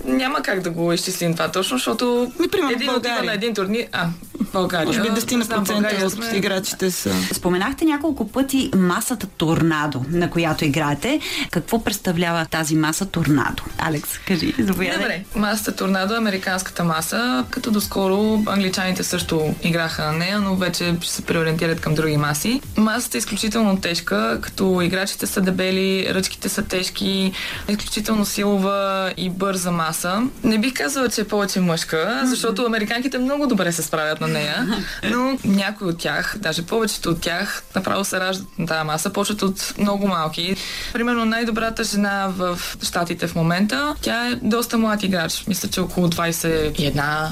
[0.05, 3.87] няма как да го изчислим това точно, защото Ми, примерно, един отива на един турнир.
[3.91, 4.07] А,
[4.53, 4.85] България.
[4.85, 6.37] Може би 10% от сме...
[6.37, 7.13] играчите са.
[7.33, 11.19] Споменахте няколко пъти масата Торнадо, на която играете.
[11.51, 13.63] Какво представлява тази маса Торнадо?
[13.77, 14.97] Алекс, кажи, заповядай.
[14.97, 20.95] Добре, масата Торнадо е американската маса, като доскоро англичаните също играха на нея, но вече
[21.01, 22.61] ще се преориентират към други маси.
[22.77, 27.31] Масата е изключително тежка, като играчите са дебели, ръчките са тежки,
[27.69, 30.21] изключително силова и бърза маса.
[30.43, 34.67] Не бих казала, че е повече мъжка, защото американките много добре се справят на нея,
[35.03, 39.41] но някои от тях, даже повечето от тях, направо се раждат на тази маса, почват
[39.41, 40.55] от много малки.
[40.93, 45.43] Примерно най-добрата жена в Штатите в момента, тя е доста млад играч.
[45.47, 47.29] Мисля, че около 21,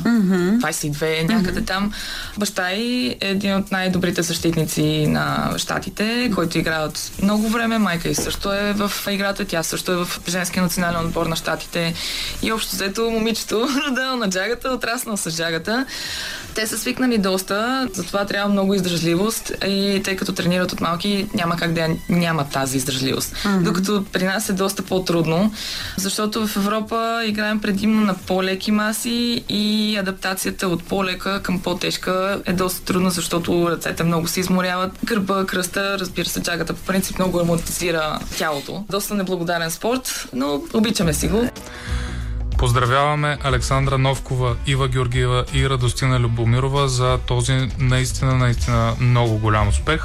[0.60, 1.94] 22, някъде там.
[2.38, 7.78] Баща й е един от най-добрите защитници на Штатите, който играе от много време.
[7.78, 11.94] Майка й също е в играта, тя също е в женския национален отбор на Штатите.
[12.42, 15.86] И общо взето момичето, родено на джагата, отраснал с джагата.
[16.56, 21.56] Те са свикнали доста, затова трябва много издържливост и тъй като тренират от малки, няма
[21.58, 23.36] как да я няма тази издържливост.
[23.36, 23.64] Mm-hmm.
[23.64, 25.54] Докато при нас е доста по-трудно,
[25.98, 28.16] защото в Европа играем предимно на
[28.54, 34.40] по-леки маси и адаптацията от по-лека към по-тежка е доста трудна, защото ръцете много се
[34.40, 34.92] изморяват.
[35.06, 38.86] Гърба, кръста, разбира се, джагата по принцип много амортизира тялото.
[38.90, 41.50] Доста неблагодарен спорт, но обичаме си го.
[42.58, 50.04] Поздравяваме Александра Новкова, Ива Георгиева и Радостина Любомирова за този наистина, наистина много голям успех.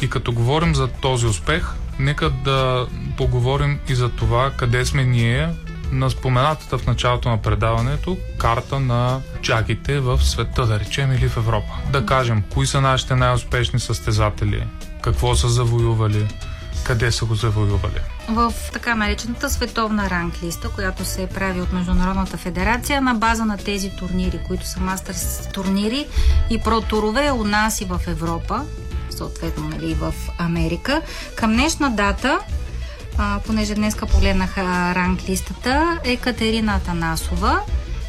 [0.00, 1.66] И като говорим за този успех,
[1.98, 5.48] нека да поговорим и за това къде сме ние
[5.92, 11.36] на споменатата в началото на предаването карта на джагите в света, да речем, или в
[11.36, 11.72] Европа.
[11.92, 14.66] Да кажем, кои са нашите най-успешни състезатели,
[15.02, 16.26] какво са завоювали,
[16.84, 18.00] къде са го завоювали.
[18.28, 23.90] В така наречената световна ранглиста, която се прави от Международната федерация, на база на тези
[23.90, 26.06] турнири, които са мастърс турнири
[26.50, 28.64] и протурове у нас и в Европа,
[29.10, 31.02] съответно нали, в Америка.
[31.36, 32.38] Към днешна дата
[33.18, 37.60] а, понеже днеска погледнах а, ранглистата, Екатерина Атанасова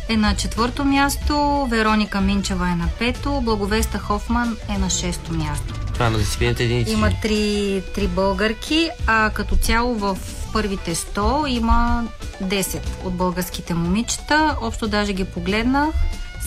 [0.09, 5.73] е на четвърто място, Вероника Минчева е на пето, Благовеста Хофман е на шесто място.
[5.93, 6.91] Това на дисциплините единици.
[6.91, 10.17] Има три, три българки, а като цяло в
[10.53, 12.03] първите 100 има
[12.43, 14.55] 10 от българските момичета.
[14.61, 15.89] Общо даже ги погледнах,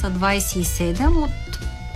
[0.00, 1.30] са 27 от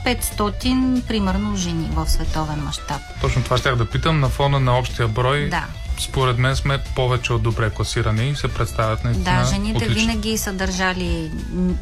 [0.06, 3.00] 500 примерно жени в световен мащаб.
[3.20, 4.20] Точно това щях да питам.
[4.20, 5.64] На фона на общия брой, Да.
[5.98, 9.94] Според мен сме повече от добре класирани и се представят наистина Да, жените отлично.
[9.94, 11.30] винаги са държали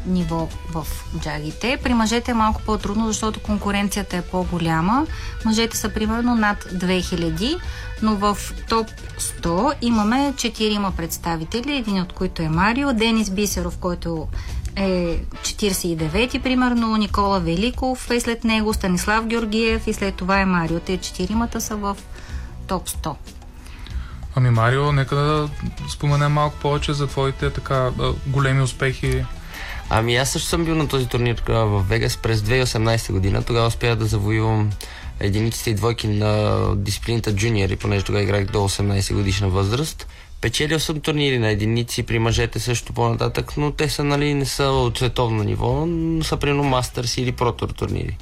[0.05, 0.87] ниво в
[1.19, 1.77] джагите.
[1.83, 5.07] При мъжете е малко по-трудно, защото конкуренцията е по-голяма.
[5.45, 7.59] Мъжете са примерно над 2000,
[8.01, 8.37] но в
[8.69, 8.87] топ
[9.19, 14.27] 100 имаме 4 представители, един от които е Марио, Денис Бисеров, който
[14.75, 20.79] е 49-ти, примерно, Никола Великов е след него, Станислав Георгиев и след това е Марио.
[20.79, 21.97] Те четиримата са в
[22.67, 23.13] топ 100.
[24.37, 25.49] Ами Марио, нека да
[25.89, 27.91] споменем малко повече за твоите така
[28.27, 29.25] големи успехи.
[29.89, 33.43] Ами аз също съм бил на този турнир в Вегас през 2018 година.
[33.43, 34.71] Тогава успях да завоювам
[35.19, 40.07] единиците и двойки на дисциплината джуниори, понеже тогава играх до 18 годишна възраст.
[40.41, 44.63] Печелил съм турнири на единици при мъжете също по-нататък, но те са, нали, не са
[44.63, 48.17] от световно ниво, но са примерно мастърс или протор турнири.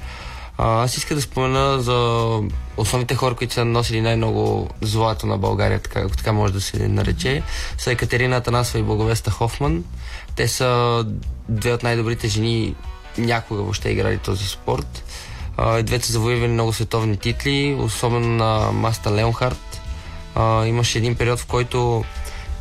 [0.58, 2.40] А, аз иска да спомена за
[2.76, 6.88] основните хора, които са носили най-много злато на България, така, ако така може да се
[6.88, 7.42] нарече,
[7.78, 9.84] са Екатерина Атанасова и Благовеста Хофман.
[10.36, 11.04] Те са
[11.48, 12.74] две от най-добрите жени
[13.18, 15.04] някога въобще играли този спорт.
[15.56, 19.80] А, двете са завоювали много световни титли, особено на Маста Леонхарт.
[20.34, 22.04] А, имаше един период, в който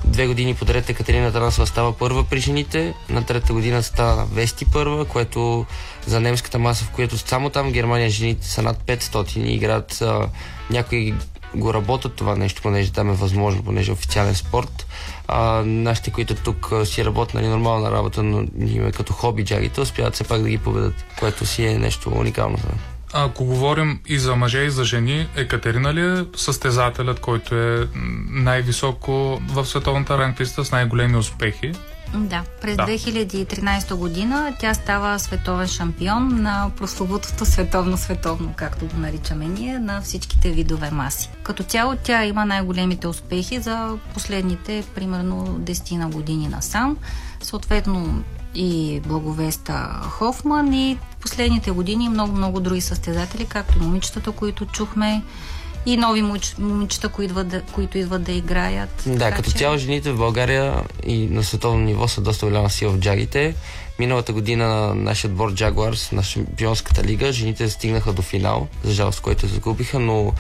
[0.06, 5.06] две години подред Екатерина Тарасова става първа при жените, на трета година става Вести първа,
[5.06, 5.66] което
[6.06, 10.30] за немската маса, в която само там Германия жените са над 500 и играят, а,
[10.70, 11.14] някои
[11.56, 14.88] го работят това нещо, понеже там е възможно, понеже е официален спорт.
[15.28, 20.14] А, нашите, които тук си работят нали, нормална работа, но ние като хоби джагите, успяват
[20.14, 24.36] все пак да ги победат, което си е нещо уникално за ако говорим и за
[24.36, 27.88] мъже, и за жени, Екатерина ли е състезателят, който е
[28.30, 31.72] най-високо в световната ранглиста с най-големи успехи?
[32.14, 32.84] Да, през да.
[32.84, 40.52] 2013 година тя става световен шампион на прословутото световно-световно, както го наричаме ние, на всичките
[40.52, 41.30] видове маси.
[41.44, 46.98] Като цяло тя има най-големите успехи за последните примерно 10 на години насам.
[47.42, 48.24] Съответно
[48.56, 55.24] и Благовеста Хофман и последните години много-много други състезатели, както момичетата, които чухме,
[55.86, 56.22] и нови
[56.60, 59.04] момичета, които идват да, които идват да играят.
[59.06, 59.58] Да, като че...
[59.58, 63.56] цяло жените в България и на световно ниво са доста голяма сила в джагите.
[64.00, 69.48] Миналата година нашия отбор Jaguars на Шампионската лига, жените стигнаха до финал, за жалост, който
[69.48, 70.34] загубиха, но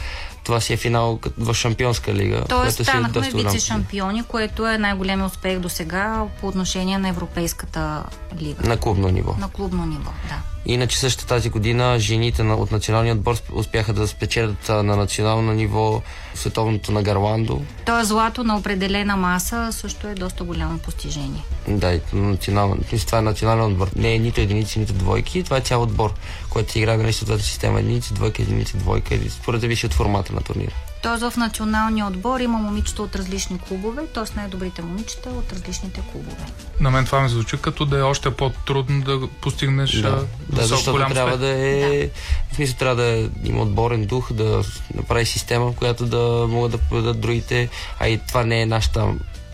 [0.43, 2.43] това си е финал в Шампионска лига.
[2.49, 8.03] Тоест е станахме е вице-шампиони, което е най-големият успех до сега по отношение на Европейската
[8.41, 8.67] лига.
[8.67, 9.35] На клубно ниво.
[9.39, 10.52] На клубно ниво, да.
[10.65, 16.01] Иначе също тази година жените от националния отбор успяха да спечелят на национално ниво
[16.35, 17.61] световното на Гарландо.
[17.85, 21.43] То е злато на определена маса също е доста голямо постижение.
[21.67, 23.89] Да, национално, това е национален отбор.
[23.95, 25.43] Не е нито единици, нито двойки.
[25.43, 26.13] Това е цял отбор,
[26.49, 30.73] който играе на съответната система единици, двойка, единици, двойка, според зависи от формата на турнира.
[31.03, 34.35] Тоест в националния отбор има момичета от различни клубове, т.е.
[34.35, 36.45] най-добрите момичета от различните клубове.
[36.79, 40.91] На мен това ми звучи като да е още по-трудно да постигнеш да, да защото
[40.91, 42.09] голям трябва да е, да.
[42.51, 44.63] в смисъл трябва да има отборен дух, да
[44.95, 49.07] направи система, в която да могат да поведат другите, а и това не е нашата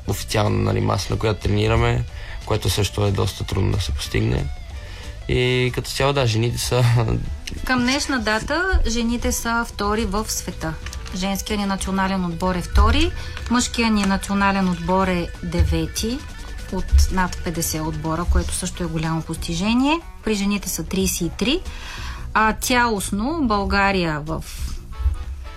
[0.08, 2.04] официална нали, маса, на която тренираме,
[2.46, 4.46] което също е доста трудно да се постигне.
[5.30, 6.84] И като цяло, да, жените са...
[7.66, 10.74] Към днешна дата жените са втори в света.
[11.16, 13.12] Женския ни национален отбор е втори,
[13.52, 16.20] мъжкия ни национален отбор е девети
[16.72, 20.00] от над 50 отбора, което също е голямо постижение.
[20.24, 21.62] При жените са 33,
[22.34, 24.44] а цялостно България в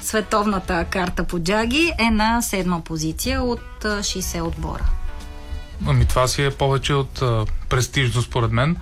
[0.00, 4.84] световната карта по джаги е на седма позиция от 60 отбора.
[5.86, 8.76] Ами това си е повече от а, престижно според мен.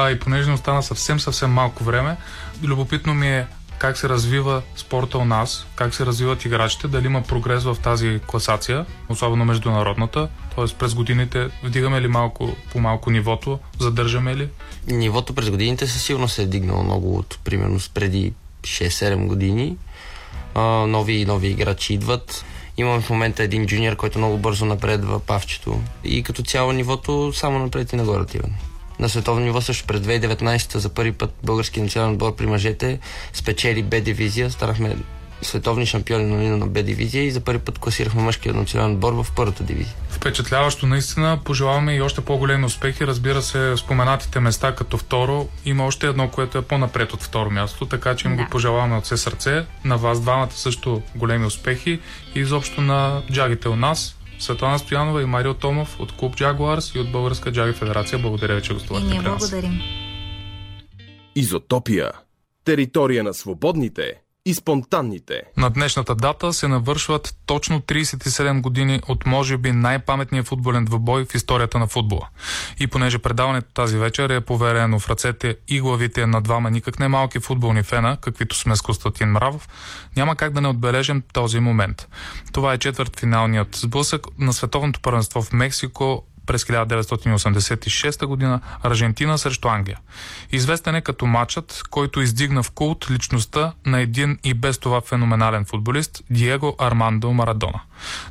[0.00, 2.16] А и понеже не остана съвсем, съвсем малко време,
[2.62, 3.46] любопитно ми е
[3.78, 8.20] как се развива спорта у нас, как се развиват играчите, дали има прогрес в тази
[8.26, 10.74] класация, особено международната, т.е.
[10.78, 14.48] през годините вдигаме ли малко по малко нивото, задържаме ли?
[14.86, 18.32] Нивото през годините със сигурност се е дигнало много от примерно преди
[18.62, 19.76] 6-7 години.
[20.54, 22.44] А, нови и нови играчи идват.
[22.76, 25.80] Имаме в момента един джуниор, който много бързо напредва павчето.
[26.04, 28.48] И като цяло нивото само напред и нагоре отива
[29.00, 32.98] на световно ниво също през 2019 за първи път български национален отбор при мъжете
[33.32, 34.50] спечели Б дивизия.
[34.50, 34.96] Станахме
[35.42, 39.26] световни шампиони на на Б дивизия и за първи път класирахме мъжкия национален отбор в
[39.36, 39.94] първата дивизия.
[40.10, 41.38] Впечатляващо наистина.
[41.44, 43.06] Пожелаваме и още по-големи успехи.
[43.06, 45.48] Разбира се, споменатите места като второ.
[45.64, 48.42] Има още едно, което е по-напред от второ място, така че им да.
[48.42, 49.64] го пожелаваме от все сърце.
[49.84, 52.00] На вас двамата също големи успехи
[52.34, 54.17] и изобщо на джагите у нас.
[54.38, 58.18] Светлана Стоянова и Марио Томов от Клуб Jaguars и от Българска джаги федерация.
[58.18, 59.08] Благодаря ви, че гостувахте.
[59.08, 59.80] И ние благодарим.
[61.36, 62.12] Изотопия.
[62.64, 64.14] Територия на свободните
[64.48, 65.42] и спонтанните.
[65.56, 71.34] На днешната дата се навършват точно 37 години от може би най-паметния футболен двобой в
[71.34, 72.28] историята на футбола.
[72.80, 77.08] И понеже предаването тази вечер е поверено в ръцете и главите на двама никак не
[77.08, 79.68] малки футболни фена, каквито сме с Константин Мравов,
[80.16, 82.08] няма как да не отбележим този момент.
[82.52, 89.68] Това е четвърт финалният сблъсък на световното първенство в Мексико през 1986 година Аржентина срещу
[89.68, 89.98] Англия.
[90.52, 95.64] Известен е като матчът, който издигна в култ личността на един и без това феноменален
[95.64, 97.80] футболист Диего Армандо Марадона.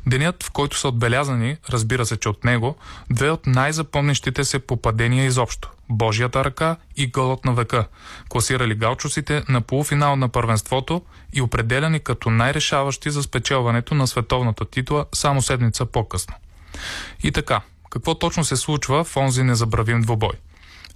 [0.06, 2.76] Денят, в който са отбелязани, разбира се, че от него,
[3.10, 5.70] две от най-запомнящите се попадения изобщо.
[5.90, 7.86] Божията ръка и голът на века,
[8.28, 11.02] класирали галчусите на полуфинал на първенството
[11.32, 16.34] и определяни като най-решаващи за спечелването на световната титла само седмица по-късно.
[17.22, 17.60] И така,
[17.90, 20.32] какво точно се случва в онзи незабравим двобой?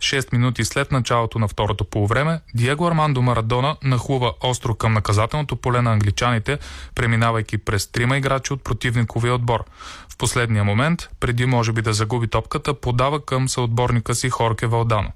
[0.02, 5.82] 6 минути след началото на второто полувреме, Диего Армандо Марадона нахлува остро към наказателното поле
[5.82, 6.58] на англичаните,
[6.94, 9.64] преминавайки през трима играчи от противниковия отбор.
[10.08, 15.12] В последния момент, преди може би да загуби топката, подава към съотборника си Хорке Валдано.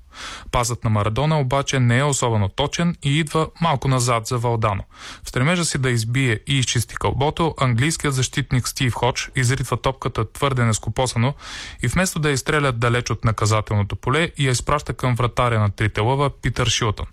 [0.52, 4.82] Пазът на Марадона обаче не е особено точен и идва малко назад за Валдано.
[5.24, 10.64] В стремежа си да избие и изчисти кълбото, английският защитник Стив Ходж изритва топката твърде
[10.64, 11.34] нескопосано
[11.82, 16.00] и вместо да я изстреля далеч от наказателното поле я изпраща към вратаря на трите
[16.00, 17.06] лъва Питър Шилтън.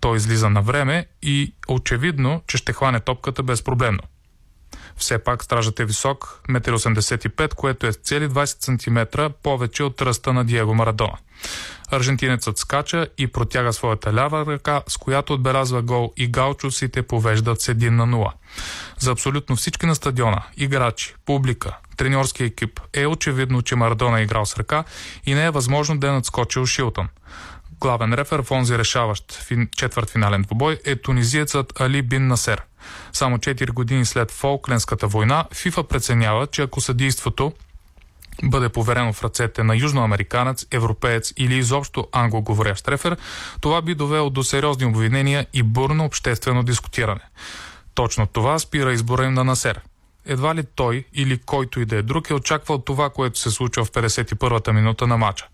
[0.00, 4.02] Той излиза на време и очевидно, че ще хване топката безпроблемно.
[4.96, 10.32] Все пак стражът е висок, 1,85 м, което е цели 20 см повече от ръста
[10.32, 11.16] на Диего Марадона.
[11.90, 17.74] Аржентинецът скача и протяга своята лява ръка, с която отбелязва гол и галчусите повеждат с
[17.74, 18.32] 1 на 0.
[18.98, 24.46] За абсолютно всички на стадиона, играчи, публика, треньорски екип е очевидно, че Марадона е играл
[24.46, 24.84] с ръка
[25.26, 27.08] и не е възможно да е надскочил Шилтън.
[27.80, 32.62] Главен рефер в онзи решаващ четвърт финален двубой е тунизиецът Али Бин Насер.
[33.12, 37.52] Само 4 години след Фолкленската война, ФИФА преценява, че ако съдейството
[38.42, 43.16] бъде поверено в ръцете на южноамериканец, европеец или изобщо англоговорящ рефер,
[43.60, 47.20] това би довело до сериозни обвинения и бурно обществено дискутиране.
[47.94, 49.80] Точно това спира избора на Насер.
[50.26, 53.84] Едва ли той или който и да е друг е очаквал това, което се случва
[53.84, 55.46] в 51-та минута на матча.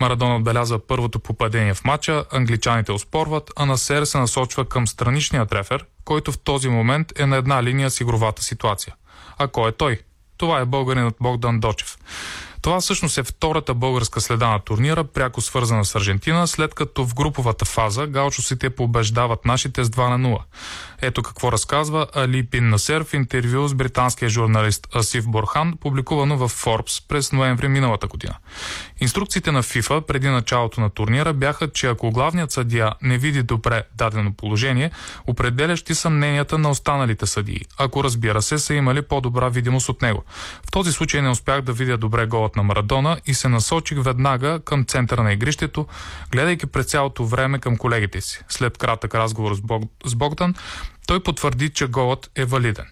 [0.00, 5.84] Марадон отбелязва първото попадение в матча, англичаните оспорват, а Насер се насочва към страничния трефер,
[6.04, 8.94] който в този момент е на една линия с игровата ситуация.
[9.38, 10.00] А кой е той?
[10.36, 11.98] Това е българинът Богдан Дочев.
[12.62, 17.14] Това всъщност е втората българска следа на турнира, пряко свързана с Аржентина, след като в
[17.14, 20.38] груповата фаза галчусите побеждават нашите с 2 на 0.
[21.02, 26.48] Ето какво разказва Али Пин Насер в интервю с британския журналист Асиф Борхан, публикувано в
[26.48, 28.34] Forbes през ноември миналата година.
[29.00, 33.82] Инструкциите на ФИФА преди началото на турнира бяха, че ако главният съдия не види добре
[33.94, 34.90] дадено положение,
[35.26, 40.24] определящи са мненията на останалите съдии, ако разбира се са имали по-добра видимост от него.
[40.66, 44.60] В този случай не успях да видя добре голът на Марадона и се насочих веднага
[44.64, 45.86] към центъра на игрището,
[46.32, 48.44] гледайки през цялото време към колегите си.
[48.48, 49.54] След кратък разговор
[50.04, 50.54] с Богдан,
[51.10, 52.86] той потвърди, че голът е валиден.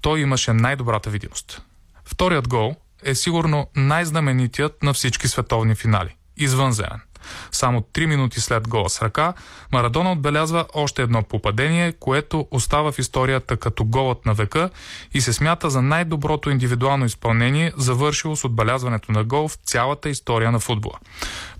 [0.00, 1.62] Той имаше най-добрата видимост.
[2.04, 6.16] Вторият гол е сигурно най-знаменитият на всички световни финали.
[6.36, 7.00] Извънземен.
[7.52, 9.32] Само 3 минути след гола с ръка,
[9.72, 14.70] Марадона отбелязва още едно попадение, което остава в историята като голът на века
[15.14, 20.52] и се смята за най-доброто индивидуално изпълнение, завършило с отбелязването на гол в цялата история
[20.52, 20.98] на футбола.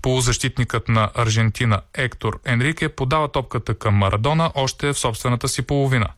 [0.02, 6.08] Полузащитникът на Аржентина Ектор Енрике подава топката към Марадона още в собствената си половина.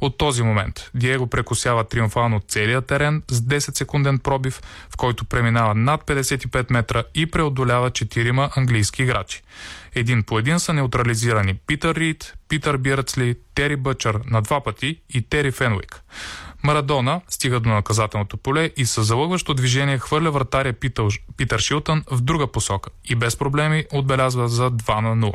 [0.00, 4.60] От този момент Диего прекусява триумфално целия терен с 10 секунден пробив,
[4.90, 9.42] в който преминава над 55 метра и преодолява четирима английски играчи.
[9.94, 15.22] Един по един са неутрализирани Питър Рид, Питър Бирцли, Тери Бъчър на два пъти и
[15.22, 16.02] Тери Фенуик.
[16.64, 20.72] Марадона стига до наказателното поле и с залъгващо движение хвърля вратаря
[21.36, 25.32] Питър, Шилтън в друга посока и без проблеми отбелязва за 2 на 0.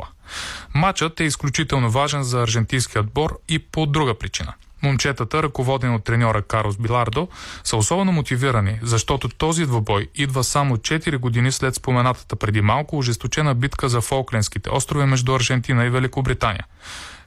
[0.74, 4.54] Матчът е изключително важен за аржентинския отбор и по друга причина.
[4.82, 7.28] Момчетата, ръководени от треньора Карлос Билардо,
[7.64, 13.54] са особено мотивирани, защото този двобой идва само 4 години след споменатата преди малко ожесточена
[13.54, 16.66] битка за Фолклендските острови между Аржентина и Великобритания.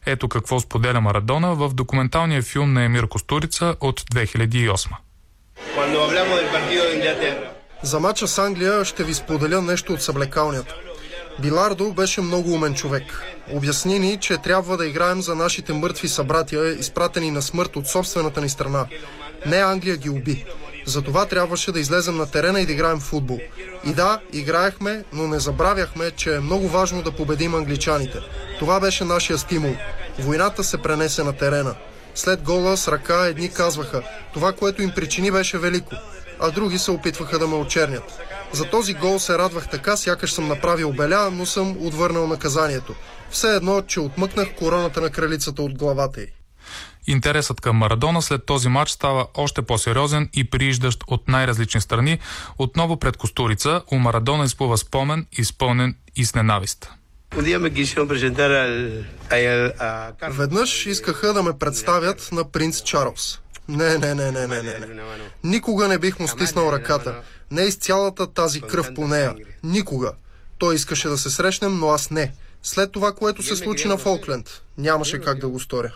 [0.05, 4.89] Ето какво споделя Марадона в документалния филм на Емир Костурица от 2008.
[7.83, 10.75] За мача с Англия ще ви споделя нещо от съблекалнята.
[11.39, 13.23] Билардо беше много умен човек.
[13.51, 18.41] Обясни ни, че трябва да играем за нашите мъртви събратия, изпратени на смърт от собствената
[18.41, 18.85] ни страна.
[19.45, 20.45] Не Англия ги уби.
[20.86, 23.39] Затова трябваше да излезем на терена и да играем футбол.
[23.86, 28.19] И да, играехме, но не забравяхме, че е много важно да победим англичаните.
[28.59, 29.75] Това беше нашия стимул.
[30.19, 31.75] Войната се пренесе на терена.
[32.15, 34.01] След гола с ръка едни казваха,
[34.34, 35.95] това, което им причини беше велико,
[36.39, 38.03] а други се опитваха да ме очернят.
[38.51, 42.95] За този гол се радвах така, сякаш съм направил беля, но съм отвърнал наказанието.
[43.29, 46.42] Все едно, че отмъкнах короната на кралицата от главата й.
[47.07, 52.19] Интересът към Марадона след този матч става още по-сериозен и прииждащ от най-различни страни.
[52.57, 56.89] Отново пред Костурица у Марадона изплува спомен, изпълнен и с ненавист.
[60.29, 63.39] Веднъж искаха да ме представят на принц Чарлз.
[63.67, 64.87] Не, не, не, не, не, не.
[65.43, 67.15] Никога не бих му стиснал ръката.
[67.51, 69.35] Не из цялата тази кръв по нея.
[69.63, 70.11] Никога.
[70.57, 72.31] Той искаше да се срещнем, но аз не.
[72.63, 75.93] След това, което се случи на Фолкленд, нямаше как да го сторя.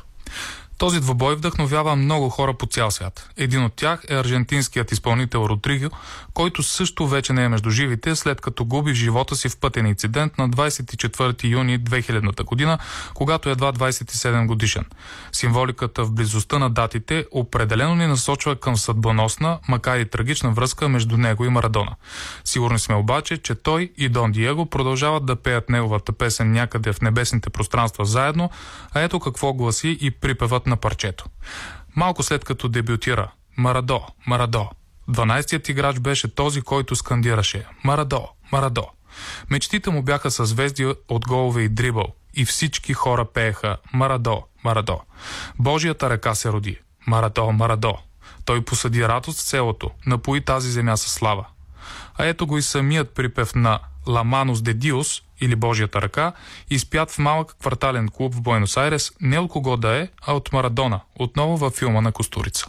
[0.78, 3.30] Този двобой вдъхновява много хора по цял свят.
[3.38, 5.89] Един от тях е аржентинският изпълнител Родриго,
[6.34, 10.38] който също вече не е между живите, след като губи живота си в пътен инцидент
[10.38, 12.78] на 24 юни 2000 година,
[13.13, 14.86] когато е едва 27 годишен.
[15.32, 21.17] Символиката в близостта на датите определено ни насочва към съдбоносна, макар и трагична връзка между
[21.17, 21.95] него и Марадона.
[22.43, 27.01] Сигурни сме обаче, че той и Дон Диего продължават да пеят неговата песен някъде в
[27.01, 28.49] небесните пространства заедно,
[28.93, 31.26] а ето какво гласи и припеват на парчето.
[31.95, 34.70] Малко след като дебютира Марадо, Марадо,
[35.09, 38.88] 12-тият играч беше този, който скандираше Марадо, Марадо.
[39.49, 44.99] Мечтите му бяха със звезди от голове и дрибъл и всички хора пееха Марадо, Марадо.
[45.59, 46.80] Божията ръка се роди.
[47.07, 47.97] Марадо, Марадо.
[48.45, 51.45] Той посъди радост в селото, напои тази земя със слава.
[52.18, 56.33] А ето го и самият припев на Ламанус де Диос или Божията ръка,
[56.69, 60.53] изпят в малък квартален клуб в Буенос Айрес не от кого да е, а от
[60.53, 62.67] Марадона, отново във филма на Костурица.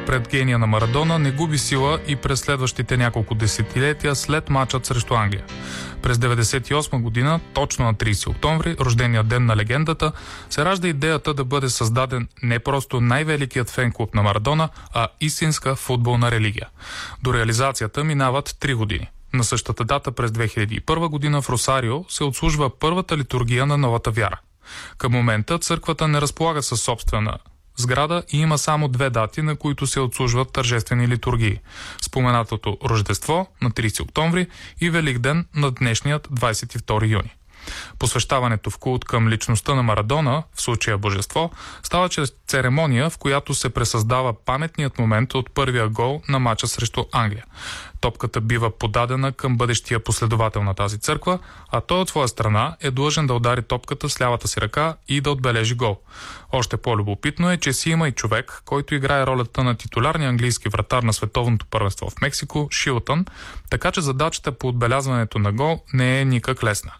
[0.00, 4.86] Преклонение пред гения на Марадона не губи сила и през следващите няколко десетилетия след матчът
[4.86, 5.44] срещу Англия.
[6.02, 10.12] През 1998 година, точно на 30 октомври, рождения ден на легендата,
[10.50, 16.30] се ражда идеята да бъде създаден не просто най-великият фен-клуб на Марадона, а истинска футболна
[16.30, 16.68] религия.
[17.22, 19.08] До реализацията минават 3 години.
[19.34, 24.40] На същата дата през 2001 година в Росарио се отслужва първата литургия на новата вяра.
[24.98, 27.38] Към момента църквата не разполага със собствена
[27.80, 31.58] сграда и има само две дати, на които се отслужват тържествени литургии.
[32.02, 34.46] Споменатото Рождество на 30 октомври
[34.80, 37.34] и Великден на днешният 22 юни.
[37.98, 41.50] Посвещаването в култ към личността на Марадона, в случая Божество,
[41.82, 47.04] става чрез церемония, в която се пресъздава паметният момент от първия гол на мача срещу
[47.12, 47.44] Англия.
[48.00, 51.38] Топката бива подадена към бъдещия последовател на тази църква,
[51.70, 55.20] а той от своя страна е длъжен да удари топката с лявата си ръка и
[55.20, 55.98] да отбележи гол.
[56.52, 61.02] Още по-любопитно е, че си има и човек, който играе ролята на титулярния английски вратар
[61.02, 63.24] на световното първенство в Мексико, Шилтън,
[63.70, 66.92] така че задачата по отбелязването на гол не е никак лесна.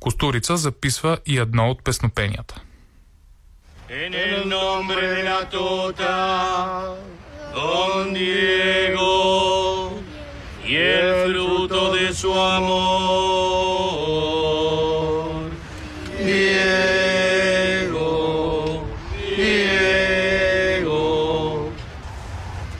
[0.00, 2.60] Костурица записва и едно от песнопенията.
[3.90, 6.14] En el nombre de la tota,
[7.54, 9.67] Don Diego,
[10.68, 12.68] y el fruto de su amor.
[16.26, 17.64] Diego,
[19.36, 20.92] Diego.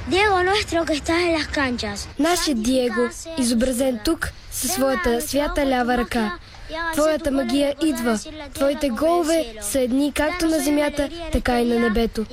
[0.07, 2.09] Diego nuestro que estás en las canchas.
[2.19, 3.09] Нашият Диего,
[3.39, 6.39] изобразен тук със своята свята лява ръка.
[6.95, 8.19] Твоята магия идва.
[8.55, 12.27] Твоите голове са едни както на земята, така и на небето.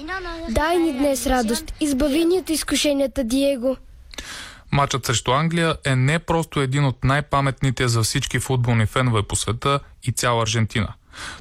[0.50, 1.74] Дай ни днес радост.
[1.82, 3.78] Избави ни от изкушенията, Диего.
[4.76, 9.80] Матчът срещу Англия е не просто един от най-паметните за всички футболни фенове по света
[10.04, 10.94] и цяла Аржентина.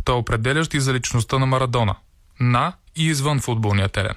[0.04, 1.94] Той е определящ и за личността на Марадона.
[2.40, 4.14] На и извън футболния терен.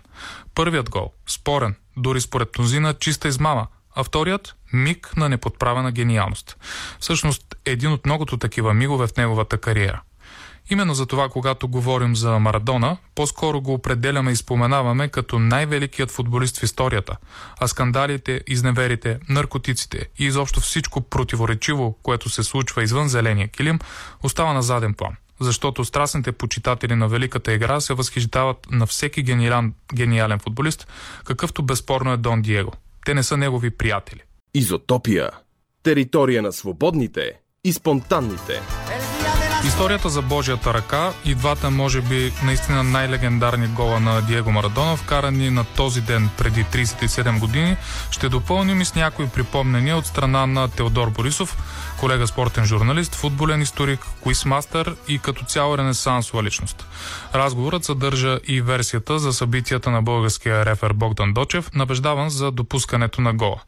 [0.55, 6.57] Първият гол, спорен, дори според мнозина, чиста измама, а вторият– миг на неподправена гениалност.
[6.99, 10.01] Всъщност, един от многото такива мигове в неговата кариера.
[10.69, 16.57] Именно за това, когато говорим за Марадона, по-скоро го определяме и споменаваме като най-великият футболист
[16.57, 17.17] в историята,
[17.59, 23.79] а скандалите, изневерите, наркотиците и изобщо всичко противоречиво, което се случва извън зеления килим,
[24.23, 29.73] остава на заден план защото страстните почитатели на великата игра се възхищават на всеки гениален,
[29.93, 30.87] гениален футболист,
[31.25, 32.71] какъвто безспорно е Дон Диего.
[33.05, 34.21] Те не са негови приятели.
[34.53, 35.29] Изотопия.
[35.83, 37.31] Територия на свободните
[37.63, 38.61] и спонтанните.
[39.65, 45.49] Историята за Божията ръка и двата, може би, наистина най-легендарни гола на Диего Марадона, вкарани
[45.49, 47.77] на този ден преди 37 години,
[48.11, 51.57] ще допълним и с някои припомнения от страна на Теодор Борисов,
[51.99, 56.85] колега спортен журналист, футболен историк, куисмастър и като цяло ренесансова личност.
[57.35, 63.33] Разговорът съдържа и версията за събитията на българския рефер Богдан Дочев, набеждаван за допускането на
[63.33, 63.61] гола.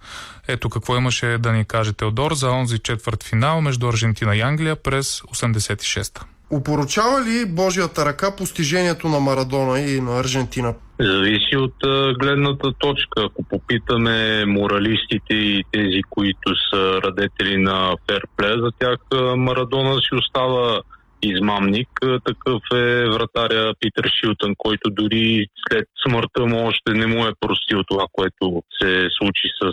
[0.47, 4.75] Ето какво имаше да ни каже Теодор за онзи четвърт финал между Аржентина и Англия
[4.75, 6.21] през 86-та.
[6.51, 10.75] Упоручава ли Божията ръка постижението на Марадона и на Аржентина?
[10.99, 11.75] Зависи от
[12.19, 13.23] гледната точка.
[13.25, 18.99] Ако попитаме моралистите и тези, които са радетели на ферплея, за тях
[19.37, 20.81] Марадона си остава
[21.21, 21.89] измамник.
[22.01, 27.83] Такъв е вратаря Питър Шилтън, който дори след смъртта му още не му е простил
[27.87, 29.71] това, което се случи с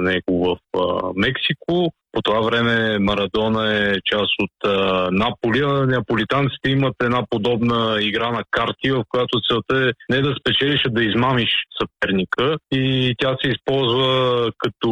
[0.00, 0.80] него в
[1.16, 1.92] Мексико.
[2.14, 8.30] По това време Марадона е част от а, Наполи, а неаполитанците имат една подобна игра
[8.30, 11.50] на карти, в която целта е не да спечелиш, а да измамиш
[11.80, 12.56] съперника.
[12.72, 14.90] И тя се използва като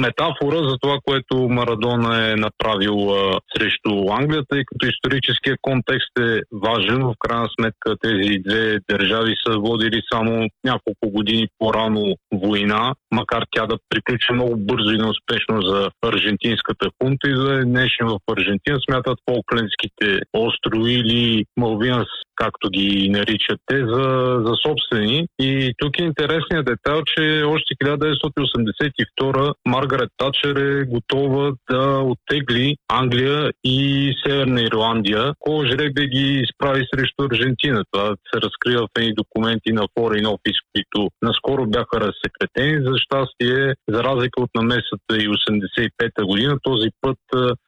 [0.00, 6.40] метафора за това, което Марадона е направил а, срещу Англията и като историческия контекст е
[6.52, 7.02] важен.
[7.02, 13.66] В крайна сметка тези две държави са водили само няколко години по-рано война, макар тя
[13.66, 18.78] да приключи много бързо и неуспешно за Аржентина Малвинската хунта и за днешен в Аржентина
[18.80, 24.04] смятат Фолклендските острови или Малвинас както ги наричат те, за,
[24.46, 25.26] за собствени.
[25.38, 33.50] И тук е интересният детайл, че още 1982 Маргарет Тачер е готова да оттегли Англия
[33.64, 35.32] и Северна Ирландия.
[35.38, 37.84] Ко жребе ги изправи срещу Аржентина.
[37.90, 42.84] Това се разкрива в едни документи на Foreign Office, които наскоро бяха разсекретени.
[42.86, 47.18] За щастие, за разлика от намесата и 85-та година, този път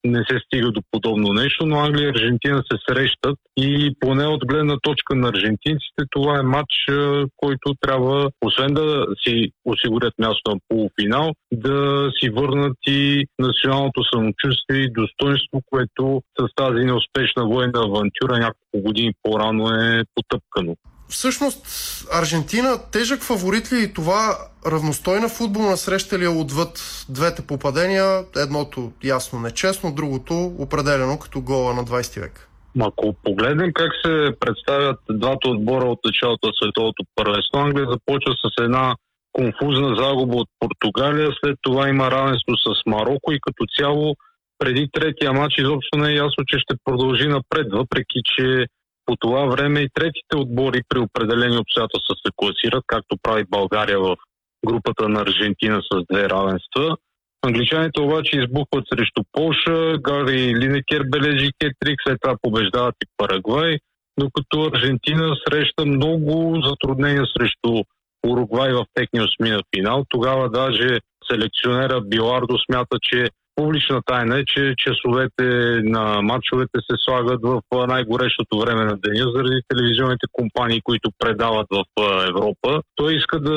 [0.05, 4.47] не се стига до подобно нещо, но Англия и Аржентина се срещат и поне от
[4.47, 6.74] гледна точка на аржентинците, това е матч,
[7.37, 14.81] който трябва, освен да си осигурят място на полуфинал, да си върнат и националното самочувствие
[14.81, 20.76] и достоинство, което с тази неуспешна военна авантюра няколко години по-рано е потъпкано.
[21.11, 21.66] Всъщност,
[22.12, 28.24] Аржентина тежък фаворит ли и това равностойна футболна среща ли е отвъд двете попадения?
[28.36, 32.48] Едното ясно нечестно, другото определено като гола на 20 век.
[32.80, 38.62] Ако погледнем как се представят двата отбора от началото на световото първенство, Англия започва с
[38.62, 38.94] една
[39.32, 44.16] конфузна загуба от Португалия, след това има равенство с Марокко и като цяло
[44.58, 48.66] преди третия матч изобщо не е ясно, че ще продължи напред, въпреки че
[49.11, 54.16] по това време и третите отбори при определени обстоятелства се класират, както прави България в
[54.66, 56.96] групата на Аржентина с две равенства.
[57.42, 63.78] Англичаните обаче избухват срещу Полша, Гари Линекер бележи кетрик, след това побеждават и Парагвай,
[64.18, 67.82] докато Аржентина среща много затруднения срещу
[68.26, 70.04] Уругвай в техния осмина финал.
[70.08, 70.98] Тогава даже
[71.30, 73.28] селекционера Билардо смята, че
[73.61, 75.44] публична тайна е, че часовете
[75.82, 81.84] на матчовете се слагат в най-горещото време на деня заради телевизионните компании, които предават в
[82.28, 82.82] Европа.
[82.96, 83.56] Той иска да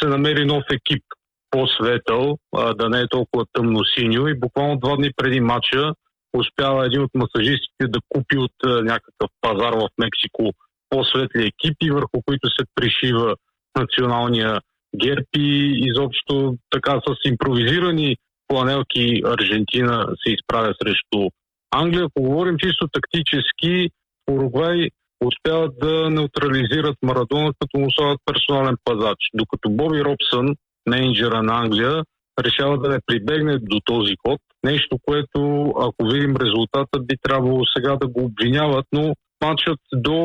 [0.00, 1.02] се намери нов екип,
[1.50, 2.38] по-светъл,
[2.78, 5.92] да не е толкова тъмно-синьо и буквално два дни преди матча
[6.32, 10.52] успява един от масажистите да купи от някакъв пазар в Мексико
[10.90, 13.34] по-светли екипи, върху които се пришива
[13.78, 14.60] националния
[14.96, 18.16] герб и изобщо така с импровизирани
[18.48, 21.30] планелки Аржентина се изправя срещу
[21.70, 22.04] Англия.
[22.04, 23.90] Ако говорим чисто тактически,
[24.30, 24.88] Уругвай
[25.24, 29.18] успяват да неутрализират Марадона, като му слагат персонален пазач.
[29.34, 30.54] Докато Боби Робсън
[30.88, 32.04] менеджера на Англия
[32.44, 34.40] решава да не прибегне до този ход.
[34.64, 39.14] Нещо, което, ако видим резултата, би трябвало сега да го обвиняват, но
[39.44, 40.18] матчът до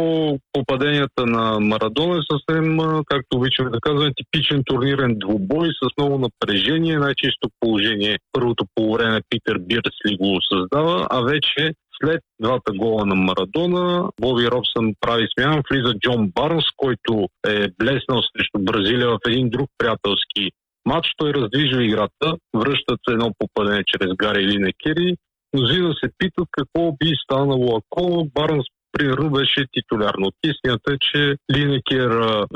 [0.54, 6.98] попаденията на Марадона е съвсем, както обичаме да казваме, типичен турнирен двубой с много напрежение,
[6.98, 8.18] най-чисто положение.
[8.32, 14.48] Първото по време Питер Бирсли го създава, а вече след двата гола на Марадона, Боби
[14.48, 20.52] Робсън прави смяна, влиза Джон Барнс, който е блеснал срещу Бразилия в един друг приятелски
[20.86, 21.08] матч.
[21.18, 25.16] Той раздвижва играта, връщат се едно попадение чрез Гари Линекери.
[25.54, 30.32] Мнозина се питат какво би станало ако Барнс примерно беше титулярно.
[30.44, 32.12] Истината е, че Линекер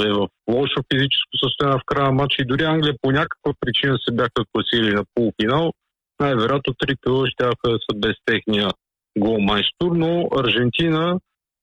[0.08, 3.98] е в лошо физическо състояние в края на матча и дори Англия по някаква причина
[4.06, 5.72] се бяха класили на полуфинал.
[6.20, 8.70] Най-вероятно трите ще са без техния
[9.18, 11.20] голмайстор, но Аржентина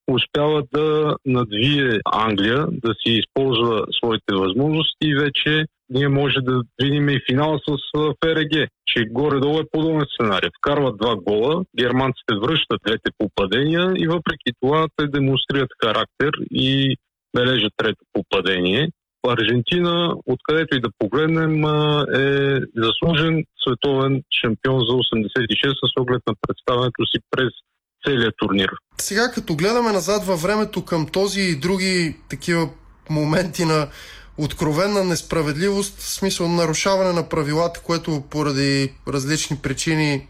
[0.09, 7.09] успява да надвие Англия, да си използва своите възможности и вече ние може да видим
[7.09, 7.76] и финала с
[8.24, 10.51] ФРГ, че горе-долу е подобен сценарий.
[10.59, 16.97] Вкарват два гола, германците връщат двете попадения и въпреки това те демонстрират характер и
[17.37, 18.89] бележат трето попадение.
[19.28, 21.64] Аржентина, откъдето и да погледнем,
[22.14, 27.51] е заслужен световен шампион за 86 с оглед на представянето си през
[28.07, 28.68] целият турнир.
[28.99, 32.70] Сега, като гледаме назад във времето към този и други такива
[33.11, 33.89] моменти на
[34.39, 40.26] откровенна несправедливост, в смисъл нарушаване на правилата, което поради различни причини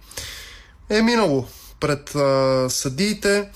[0.90, 1.46] е минало
[1.80, 3.50] пред а, съдиите.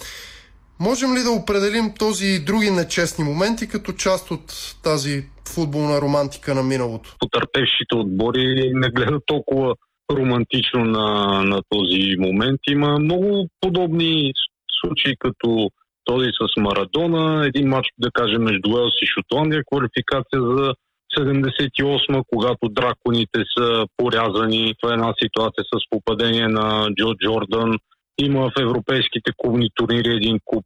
[0.81, 6.55] Можем ли да определим този и други нечестни моменти като част от тази футболна романтика
[6.55, 7.17] на миналото?
[7.19, 9.75] Потърпевшите отбори не гледат толкова
[10.13, 12.61] романтично на, на този момент.
[12.69, 14.33] Има много подобни
[14.81, 15.71] случаи, като
[16.09, 20.75] този с Марадона, един матч, да кажем, между Уелс и Шотландия, квалификация за
[21.19, 24.75] 78 когато драконите са порязани.
[24.81, 27.79] Това е една ситуация с попадение на Джо Джордан.
[28.19, 30.65] Има в европейските клубни турнири един куп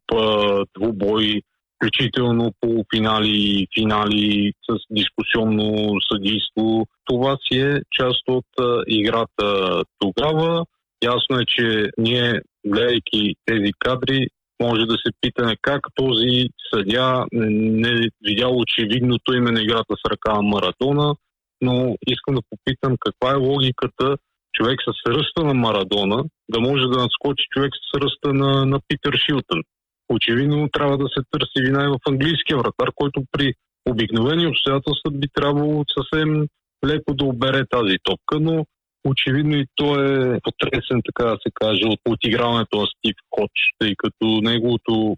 [0.79, 1.41] двубой,
[1.75, 6.85] включително полуфинали и финали с дискусионно съдийство.
[7.05, 8.45] Това си е част от
[8.87, 10.65] играта тогава.
[11.03, 14.27] Ясно е, че ние, гледайки тези кадри,
[14.61, 20.09] може да се питаме как този съдя не е видял очевидното име на играта с
[20.11, 21.15] ръка на Марадона,
[21.61, 24.17] но искам да попитам каква е логиката
[24.53, 29.13] човек с ръста на Марадона да може да надскочи човек с ръста на, на Питър
[29.25, 29.61] Шилтън.
[30.09, 33.53] Очевидно трябва да се търси вина и в английския вратар, който при
[33.85, 36.47] обикновени обстоятелства би трябвало съвсем
[36.85, 38.65] леко да обере тази топка, но
[39.05, 39.97] Очевидно и той
[40.35, 45.17] е потресен, така да се каже, от отиграването на Стив Коч, тъй като неговото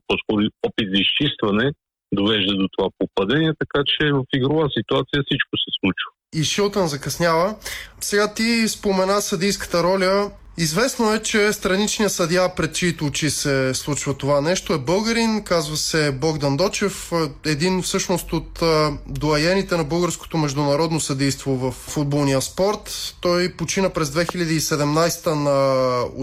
[0.67, 1.71] опит за изчистване
[2.11, 6.09] довежда до това попадение, така че в игрова ситуация всичко се случва.
[6.35, 7.55] И Шилтън закъснява.
[7.99, 14.13] Сега ти спомена съдийската роля Известно е, че страничният съдия, пред чието очи се случва
[14.13, 17.11] това нещо, е българин, казва се Богдан Дочев,
[17.45, 18.63] един всъщност от
[19.07, 23.15] доаените на българското международно съдейство в футболния спорт.
[23.21, 25.49] Той почина през 2017 на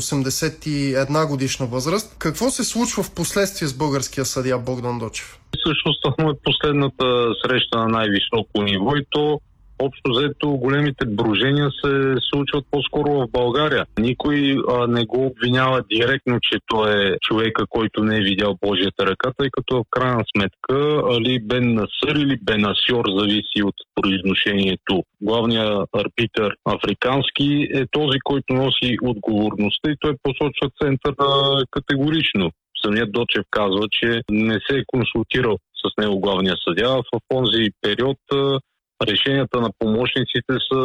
[0.01, 2.17] 81 годишна възраст.
[2.19, 5.39] Какво се случва в последствие с българския съдия Богдан Дочев?
[5.59, 9.41] Всъщност това е последната среща на най-високо ниво и то
[9.87, 13.87] общо взето големите брожения се случват по-скоро в България.
[13.99, 19.07] Никой а, не го обвинява директно, че той е човека, който не е видял Божията
[19.07, 25.03] ръка, тъй като в крайна сметка Али Бен Насър или Бенасьор зависи от произношението.
[25.21, 32.51] Главният арбитър африкански е този, който носи отговорността и той посочва центъра категорично.
[32.85, 36.89] Самият Дочев казва, че не се е консултирал с него главния съдя.
[36.89, 38.19] В този период
[39.07, 40.81] решенията на помощниците са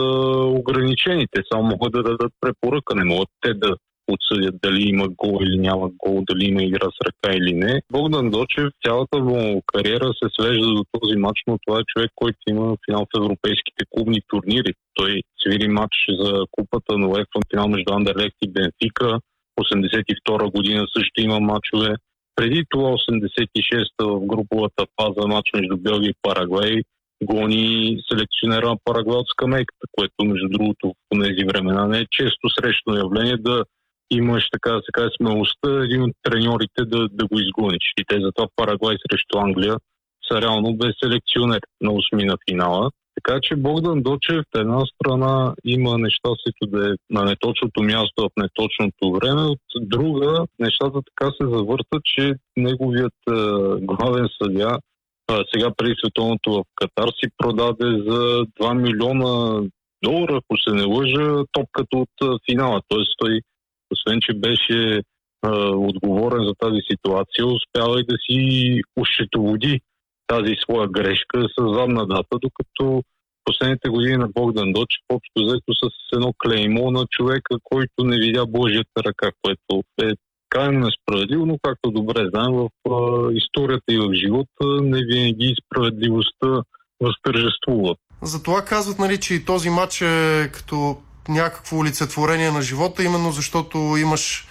[0.60, 1.26] ограничени.
[1.32, 3.76] Те само могат да дадат препоръка, не могат те да
[4.08, 7.82] отсъдят дали има гол или няма гол, дали има игра с ръка или не.
[7.92, 12.38] Богдан Дочев, цялата му кариера се свежда до този матч, но това е човек, който
[12.50, 14.74] има финал в европейските клубни турнири.
[14.94, 19.20] Той свири матч за купата на УЕФА, финал между Андерлехт и Бенфика.
[19.60, 21.96] 82 година също има матчове.
[22.36, 26.82] Преди това 86-та в груповата фаза матч между Белгия и Парагвай
[27.24, 32.50] гони селекционера на Парагвай от скамейката, което между другото в тези времена не е често
[32.50, 33.64] срещано явление да
[34.12, 37.94] имаш така да се каже смелостта един от треньорите да, да го изгониш.
[38.00, 39.76] И те затова Парагвай срещу Англия
[40.32, 42.90] са реално без селекционер на осми на финала.
[43.24, 48.16] Така че Богдан Дочев от една страна има неща, които да е на неточното място
[48.18, 53.34] в неточното време, от друга нещата така се завъртат, че неговият е,
[53.82, 54.80] главен съдя
[55.54, 59.62] сега преди световното в Катар си продаде за 2 милиона
[60.04, 62.82] долара, ако се не лъжа, топката от финала.
[62.88, 63.42] Тоест той,
[63.92, 65.02] освен че беше
[65.42, 69.80] а, отговорен за тази ситуация, успява и да си ощетоводи
[70.28, 73.04] тази своя грешка с задна дата, докато
[73.46, 78.46] последните години на Богдан Дочев общо взето с едно клеймо на човека, който не видя
[78.46, 80.12] Божията ръка, което е
[80.58, 82.70] крайно несправедливо, но както добре знаем, в
[83.34, 86.62] историята и в живота не винаги справедливостта
[87.02, 87.96] възтържествува.
[88.22, 90.98] Затова казват, нали, че и този матч е като
[91.30, 94.48] някакво олицетворение на живота, именно защото имаш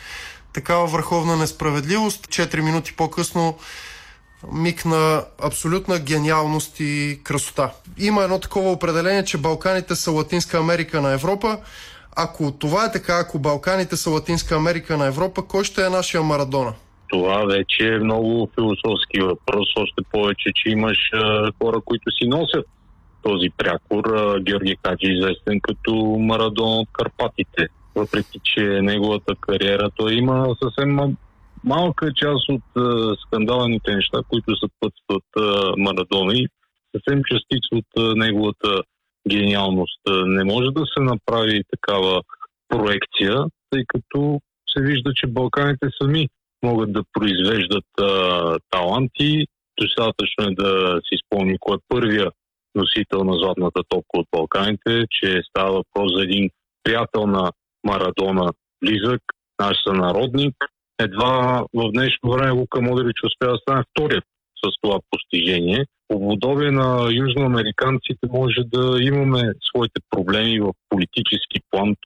[0.54, 2.30] такава върховна несправедливост.
[2.30, 3.58] Четири минути по-късно
[4.52, 7.72] миг на абсолютна гениалност и красота.
[7.98, 11.58] Има едно такова определение, че Балканите са Латинска Америка на Европа.
[12.16, 16.22] Ако това е така, ако Балканите са Латинска Америка на Европа, кой ще е нашия
[16.22, 16.72] Марадона?
[17.08, 22.66] Това вече е много философски въпрос, още повече, че имаш а, хора, които си носят
[23.22, 24.04] този прякор
[24.40, 27.68] Георги Каджи, известен като Марадон от Карпатите.
[27.94, 31.16] Въпреки, че неговата кариера той има съвсем
[31.64, 36.48] малка част от uh, скандалните неща, които съпътстват uh, Марадона и
[36.96, 38.82] съвсем частица от uh, неговата
[39.28, 40.00] гениалност.
[40.26, 42.22] Не може да се направи такава
[42.68, 44.40] проекция, тъй като
[44.74, 46.28] се вижда, че Балканите сами
[46.62, 49.46] могат да произвеждат а, таланти.
[49.80, 52.30] Достатъчно е да си спомни кой е първия
[52.74, 56.50] носител на златната топка от Балканите, че става въпрос за един
[56.84, 57.52] приятел на
[57.84, 58.52] Марадона,
[58.84, 59.22] близък,
[59.60, 60.54] наш сънародник.
[60.98, 64.24] Едва в днешно време Лука Модрич успя да стане вторият
[64.64, 65.84] с това постижение.
[66.08, 71.96] По подобие на южноамериканците може да имаме своите проблеми в политически план.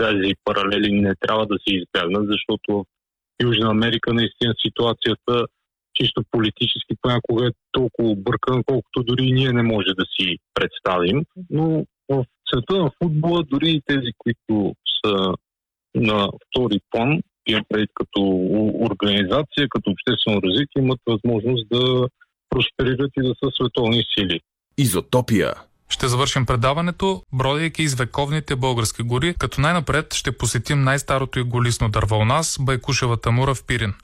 [0.00, 2.84] Тези паралели не трябва да се избягнат, защото
[3.40, 5.46] в Южна Америка наистина ситуацията
[5.94, 11.24] чисто политически понякога е толкова объркана, колкото дори и ние не може да си представим.
[11.50, 14.74] Но в света на футбола, дори и тези, които
[15.04, 15.34] са
[15.94, 18.20] на втори план, имам предвид като
[18.90, 22.08] организация, като обществено развитие, имат възможност да
[22.50, 24.40] просперират и да са световни сили.
[24.78, 25.54] Изотопия
[25.90, 31.88] ще завършим предаването, бродейки из вековните български гори, като най-напред ще посетим най-старото и голисно
[31.88, 33.94] дърво у нас– Байкушевата мура в Пирин.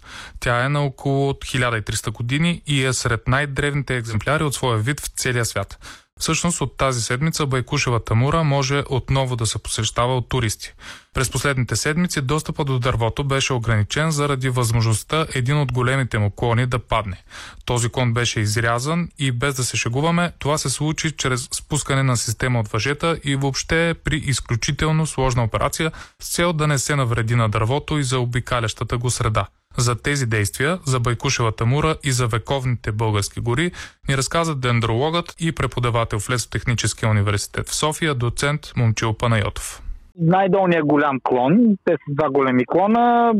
[0.40, 5.08] Тя е на около 1300 години и е сред най-древните екземпляри от своя вид в
[5.16, 5.78] целия свят.
[6.20, 10.74] Всъщност от тази седмица Байкушевата мура може отново да се посещава от туристи.
[11.14, 16.66] През последните седмици достъпа до дървото беше ограничен заради възможността един от големите му клони
[16.66, 17.22] да падне.
[17.64, 22.16] Този клон беше изрязан и без да се шегуваме, това се случи чрез спускане на
[22.16, 25.92] система от въжета и въобще при изключително сложна операция
[26.22, 29.46] с цел да не се навреди на дървото и за обикалящата го среда.
[29.76, 33.72] За тези действия, за Байкушевата мура и за вековните български гори
[34.08, 39.83] ни разказа дендрологът и преподавател в Лесотехническия университет в София, доцент Момчил Панайотов
[40.18, 43.32] най-долният голям клон, те са два големи клона,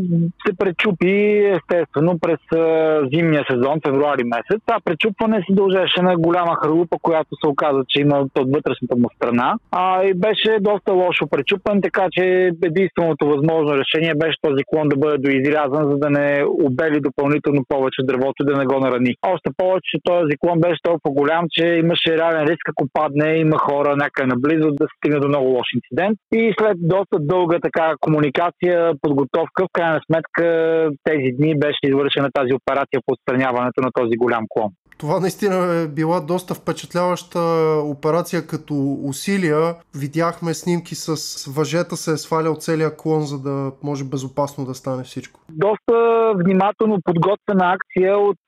[0.47, 1.13] се пречупи
[1.57, 2.39] естествено през
[3.13, 4.63] зимния сезон, февруари месец.
[4.67, 9.09] Това пречупване се дължеше на голяма хрупа, която се оказа, че има от вътрешната му
[9.17, 9.55] страна.
[9.71, 14.97] А, и беше доста лошо пречупен, така че единственото възможно решение беше този клон да
[14.97, 19.15] бъде доизрязан, за да не обели допълнително повече дървото и да не го нарани.
[19.27, 23.59] Още повече, че този клон беше толкова голям, че имаше реален риск, ако падне, има
[23.59, 26.19] хора някъде наблизо да стигне до много лош инцидент.
[26.33, 30.45] И след доста дълга така комуникация, подготовка, в крайна сметка
[31.05, 34.71] тези дни беше извършена тази операция по отстраняването на този голям клон.
[35.05, 37.41] Това наистина е била доста впечатляваща
[37.85, 38.75] операция като
[39.05, 39.75] усилия.
[40.03, 41.15] Видяхме снимки с
[41.57, 45.41] въжета се е свалял целия клон, за да може безопасно да стане всичко.
[45.49, 45.95] Доста
[46.45, 48.43] внимателно подготвена акция от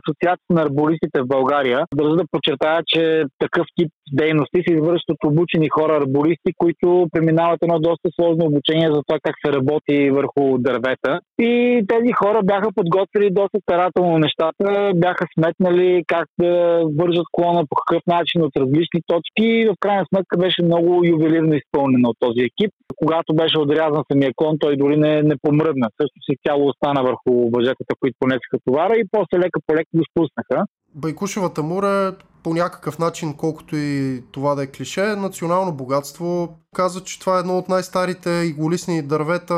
[0.00, 1.84] Асоциацията на арбористите в България.
[1.94, 7.78] Държа да подчертая, че такъв тип дейности се извършват обучени хора арбористи, които преминават едно
[7.78, 11.20] доста сложно обучение за това как се работи върху дървета.
[11.38, 17.76] И тези хора бяха подготвили доста старателно нещата, бяха сметнали как да вържат клона по
[17.76, 22.72] какъв начин от различни точки в крайна сметка беше много ювелирно изпълнено от този екип.
[22.96, 25.88] Когато беше отрязан самия клон, той дори не, не помръдна.
[26.00, 30.04] Също си тяло остана върху въжетата, които понесаха товара и после лека по лека го
[30.10, 30.66] спуснаха.
[30.94, 32.14] Байкушевата мура
[32.44, 36.58] по някакъв начин, колкото и това да е клише, национално богатство.
[36.74, 39.54] Казва, че това е едно от най-старите иголисни дървета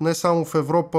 [0.00, 0.98] не само в Европа,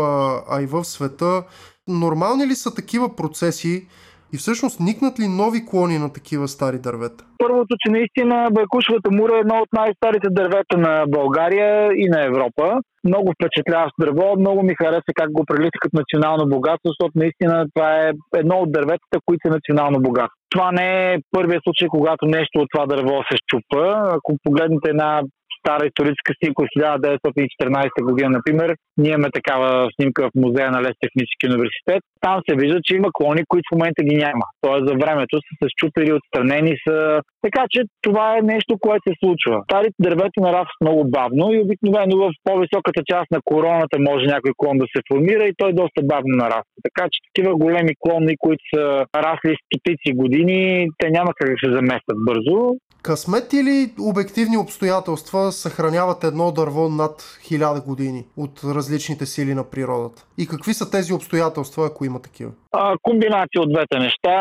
[0.49, 1.43] а и в света.
[1.88, 3.88] Нормални ли са такива процеси
[4.34, 7.21] и всъщност никнат ли нови клони на такива стари дървета?
[7.38, 12.65] Първото, че наистина Байкушевата мура е едно от най-старите дървета на България и на Европа.
[13.09, 17.89] Много впечатляващо дърво, много ми хареса как го прелиста като национално богатство, защото наистина това
[18.03, 18.11] е
[18.41, 20.39] едно от дърветата, които са национално богатство.
[20.53, 23.84] Това не е първият случай, когато нещо от това дърво се щупа.
[24.17, 25.21] Ако погледнете една
[25.64, 28.70] стара историческа снимка от 1914 година, например.
[28.97, 32.01] Ние имаме такава снимка в музея на Лес Технически университет.
[32.26, 34.45] Там се вижда, че има клони, които в момента ги няма.
[34.66, 37.22] Тоест за времето са се щупили, отстранени са.
[37.45, 39.55] Така че това е нещо, което се случва.
[39.70, 44.78] Старите дървета нарастват много бавно и обикновено в по-високата част на короната може някой клон
[44.78, 46.80] да се формира и той доста бавно нараства.
[46.88, 48.84] Така че такива големи клони, които са
[49.26, 52.57] расли стотици години, те няма как да се заместят бързо.
[53.03, 53.77] Късмет или
[54.11, 57.15] обективни обстоятелства съхраняват едно дърво над
[57.47, 60.19] хиляда години от различните сили на природата?
[60.37, 62.51] И какви са тези обстоятелства, ако има такива?
[62.71, 64.35] А, комбинация от двете неща.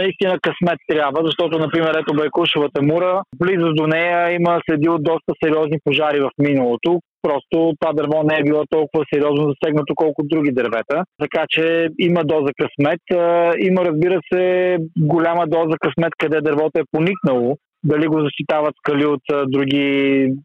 [0.00, 5.32] Наистина късмет трябва, защото, например, ето Байкушевата мура, близо до нея има следи от доста
[5.44, 10.52] сериозни пожари в миналото, просто това дърво не е било толкова сериозно засегнато, колко други
[10.52, 11.04] дървета.
[11.22, 13.04] Така че има доза късмет.
[13.68, 17.56] Има, разбира се, голяма доза късмет, къде дървото е поникнало
[17.92, 19.86] дали го защитават скали от други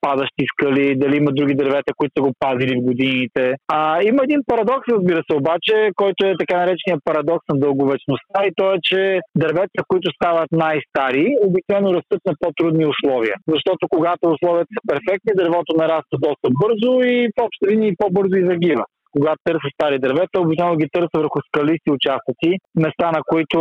[0.02, 3.56] падащи скали, дали има други дървета, които са го пазили в годините.
[3.68, 8.52] А, има един парадокс, разбира се, обаче, който е така наречения парадокс на дълговечността и
[8.56, 13.36] то е, че дървета, които стават най-стари, обикновено растат на по-трудни условия.
[13.48, 18.50] Защото когато условията са перфектни, дървото нараства доста бързо и в общи линии по-бързо и
[18.52, 23.60] загива когато търся стари дървета, обикновено ги търся върху скалисти участъци, места, на които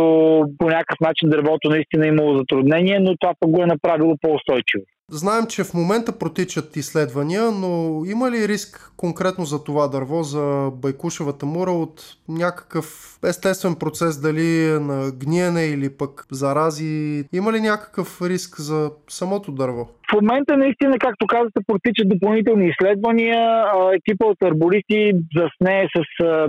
[0.59, 4.83] по някакъв начин дървото наистина е имало затруднение, но това пък го е направило по-устойчиво.
[5.13, 10.71] Знаем, че в момента протичат изследвания, но има ли риск конкретно за това дърво, за
[10.73, 17.23] байкушевата мура от някакъв естествен процес, дали е на гниене или пък зарази?
[17.33, 19.89] Има ли някакъв риск за самото дърво?
[20.11, 23.65] В момента наистина, както казахте, протичат допълнителни изследвания.
[23.97, 25.99] Екипа от арбористи засне с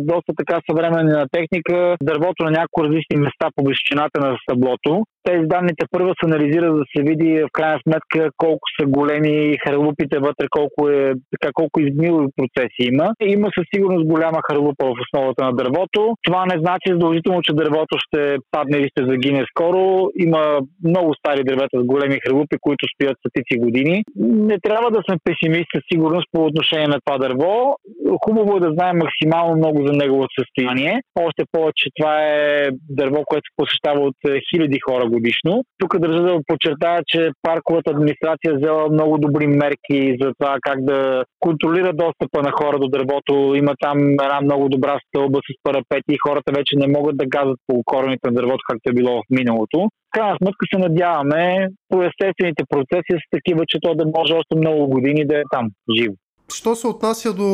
[0.00, 5.04] доста така съвременна техника дървото на някои различни места по височината на стъблото.
[5.28, 9.56] Тези данните първо се анализират, за да се види в крайна сметка колко са големи
[9.64, 13.06] харлупите вътре, колко, е, така, колко изгнили процеси има.
[13.36, 16.00] Има със сигурност голяма харлупа в основата на дървото.
[16.26, 19.82] Това не значи задължително, че дървото ще падне или ще загине скоро.
[20.26, 20.42] Има
[20.90, 24.04] много стари дървета с големи харлупи, които стоят стотици години.
[24.16, 27.76] Не трябва да сме песимисти със сигурност по отношение на това дърво.
[28.24, 31.00] Хубаво е да знаем максимално много за неговото състояние.
[31.20, 34.16] Още повече това е дърво, което се посещава от
[34.50, 35.64] хиляди хора годишно.
[35.78, 41.24] Тук държа да подчертая, че парковата администрация взела много добри мерки за това как да
[41.40, 43.54] контролира достъпа на хора до дървото.
[43.54, 47.58] Има там една много добра стълба с парапети и хората вече не могат да газат
[47.66, 49.88] по корените на дървото, както е било в миналото.
[50.12, 54.86] Крайна сметка се надяваме по естествените процеси са такива, че то да може още много
[54.88, 56.14] години да е там живо.
[56.54, 57.48] Що се отнася до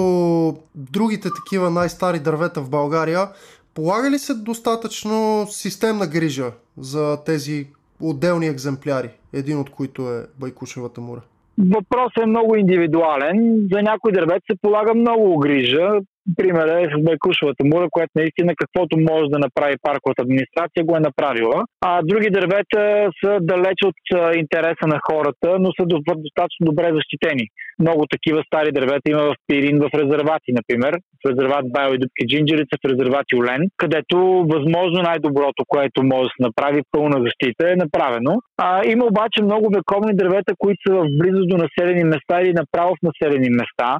[0.75, 3.21] другите такива най-стари дървета в България,
[3.79, 7.67] Полага ли се достатъчно системна грижа за тези
[8.03, 11.21] отделни екземпляри, един от които е Байкушевата мура?
[11.59, 13.69] Въпросът е много индивидуален.
[13.73, 15.89] За някои дървет се полага много грижа
[16.37, 21.07] пример е с Байкушевата мура, която наистина каквото може да направи парковата администрация го е
[21.09, 21.65] направила.
[21.81, 22.83] А други дървета
[23.21, 24.01] са далеч от
[24.43, 25.85] интереса на хората, но са
[26.27, 27.45] достатъчно добре защитени.
[27.85, 30.93] Много такива стари дървета има в Пирин, в резервати, например.
[31.21, 34.17] В резерват Байо и Дубки Джинджерица, в резерват Юлен, където
[34.55, 38.33] възможно най-доброто, което може да се направи, пълна защита, е направено.
[38.63, 42.91] А, има обаче много вековни дървета, които са в близост до населени места или направо
[42.95, 43.99] в населени места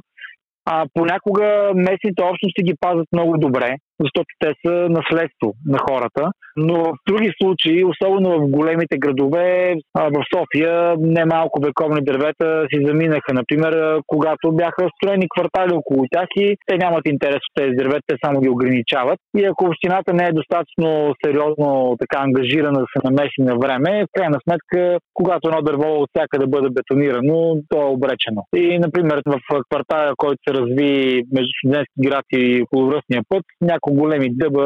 [0.65, 6.31] а, понякога местните общности ги пазят много добре защото те са наследство на хората.
[6.57, 13.33] Но в други случаи, особено в големите градове, в София, немалко вековни дървета си заминаха.
[13.33, 18.15] Например, когато бяха строени квартали около тях и те нямат интерес от тези дървета, те
[18.25, 19.19] само ги ограничават.
[19.37, 24.07] И ако общината не е достатъчно сериозно така ангажирана да се намеси на време, в
[24.17, 28.41] крайна сметка, когато едно дърво от да бъде бетонирано, то е обречено.
[28.55, 29.39] И, например, в
[29.69, 34.65] квартала, който се разви между студентски град и околовръстния път, някои няколко големи дъба,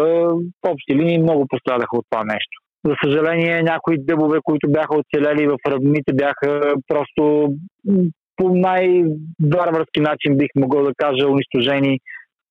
[0.66, 2.60] в общи линии много пострадаха от това нещо.
[2.86, 7.54] За съжаление, някои дъбове, които бяха оцелели в равнините, бяха просто
[8.36, 12.00] по най-варварски начин, бих могъл да кажа, унищожени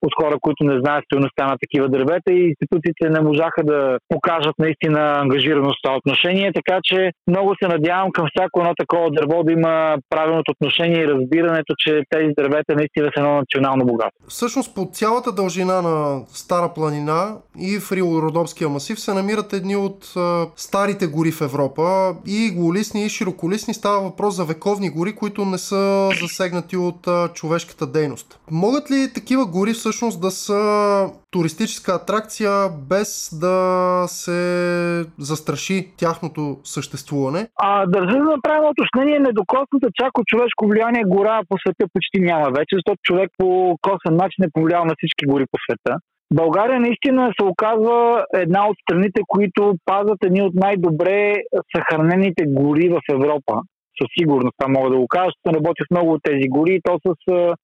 [0.03, 4.55] от хора, които не знаят стоеността на такива дървета и институциите не можаха да покажат
[4.59, 9.42] наистина ангажираност в това отношение, така че много се надявам към всяко едно такова дърво
[9.44, 14.24] да има правилното отношение и разбирането, че тези дървета наистина са едно национално богатство.
[14.28, 20.12] Всъщност по цялата дължина на Стара планина и в Рило-Родопския масив се намират едни от
[20.16, 21.82] а, старите гори в Европа
[22.26, 23.74] и голисни и широколисни.
[23.74, 28.38] Става въпрос за вековни гори, които не са засегнати от а, човешката дейност.
[28.50, 30.61] Могат ли такива гори всъщност всъщност да са
[31.30, 32.51] туристическа атракция
[32.90, 33.57] без да
[34.09, 34.40] се
[35.18, 37.49] застраши тяхното съществуване?
[37.57, 42.51] А, държа да направим уточнение, недокосната чак от човешко влияние гора по света почти няма
[42.51, 45.99] вече, защото човек по косен начин е повлиял на всички гори по света.
[46.34, 51.34] България наистина се оказва една от страните, които пазят едни от най-добре
[51.76, 53.55] съхранените гори в Европа
[53.99, 56.99] със сигурност това мога да го кажа, защото работи в много от тези гори, то
[57.07, 57.11] с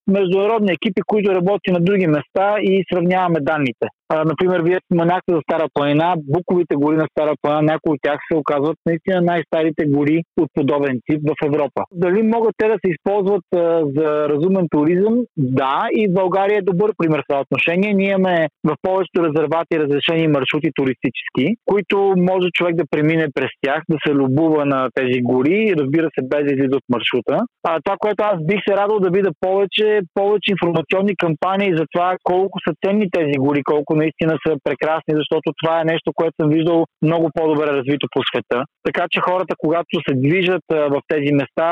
[0.07, 3.87] международни екипи, които работят на други места и сравняваме данните.
[4.27, 8.39] Например, вие споменахте за Стара планина, буковите гори на Стара планина, някои от тях се
[8.39, 11.83] оказват наистина най-старите гори от подобен тип в Европа.
[11.93, 13.59] Дали могат те да се използват а,
[13.97, 15.15] за разумен туризъм?
[15.37, 17.95] Да, и България е добър пример в това отношение.
[17.95, 23.83] Ние имаме в повечето резервати разрешени маршрути туристически, които може човек да премине през тях,
[23.89, 27.37] да се любува на тези гори, разбира се, без да излиза от маршрута.
[27.69, 32.17] А, това, което аз бих се радвал да видя повече, повече информационни кампании за това
[32.23, 36.49] колко са ценни тези гори, колко наистина са прекрасни, защото това е нещо, което съм
[36.57, 36.79] виждал
[37.09, 38.59] много по-добре развито по света.
[38.89, 41.69] Така че хората, когато се движат в тези места,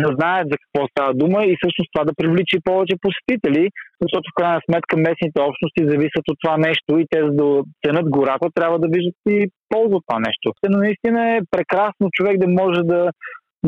[0.00, 3.64] да знаят за какво става дума и всъщност това да привлича повече посетители,
[4.02, 7.46] защото в крайна сметка местните общности зависят от това нещо и те за да
[7.82, 9.38] ценят гората трябва да виждат и
[9.72, 10.46] полза от това нещо.
[10.70, 13.00] Но наистина е прекрасно човек да може да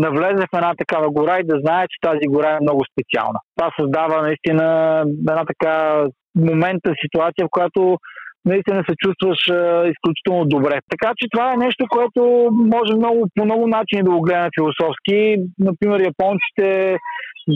[0.06, 3.38] навлезе в една такава гора и да знае, че тази гора е много специална.
[3.56, 4.64] Това създава наистина
[5.30, 6.04] една така
[6.36, 7.98] момента, ситуация, в която
[8.44, 10.78] наистина се чувстваш а, изключително добре.
[10.90, 15.36] Така че това е нещо, което може много, по много начини да го гледаме философски.
[15.58, 16.96] Например, японците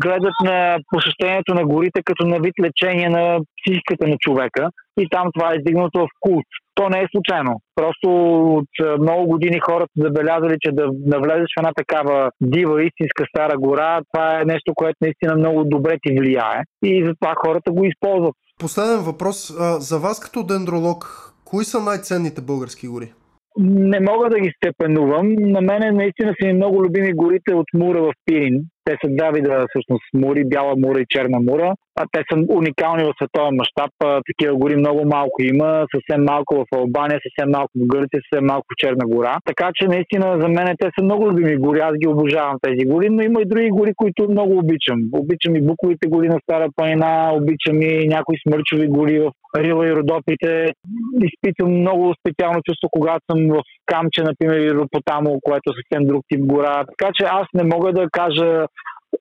[0.02, 4.68] гледат на посещението на горите като на вид лечение на психиката на човека
[5.00, 6.46] и там това е издигнато в култ.
[6.74, 7.60] То не е случайно.
[7.74, 8.08] Просто
[8.54, 14.00] от много години хората забелязали, че да навлезеш в една такава дива, истинска стара гора,
[14.12, 18.34] това е нещо, което наистина много добре ти влияе и затова хората го използват.
[18.60, 19.52] Последен въпрос.
[19.78, 23.12] За вас като дендролог, кои са най-ценните български гори?
[23.58, 25.34] Не мога да ги степенувам.
[25.38, 28.64] На мен наистина са ми много любими горите от Мура в Пирин.
[28.84, 31.74] Те са два вида всъщност мури, бяла мура и черна мура.
[32.00, 33.92] А те са уникални в световен мащаб.
[34.28, 35.86] Такива гори много малко има.
[35.94, 39.38] Съвсем малко в Албания, съвсем малко в Гърция, съвсем малко в Черна гора.
[39.44, 41.80] Така че наистина за мен те са много любими гори.
[41.80, 44.98] Аз ги обожавам тези гори, но има и други гори, които много обичам.
[45.12, 49.94] Обичам и буковите гори на Стара планина, обичам и някои смърчови гори в Рила и
[49.96, 50.66] Родопите.
[51.28, 56.22] Изпитвам много специално чувство, когато съм в Камче, например, и Ропотамо, което е съвсем друг
[56.28, 56.84] тип гора.
[56.98, 58.66] Така че аз не мога да кажа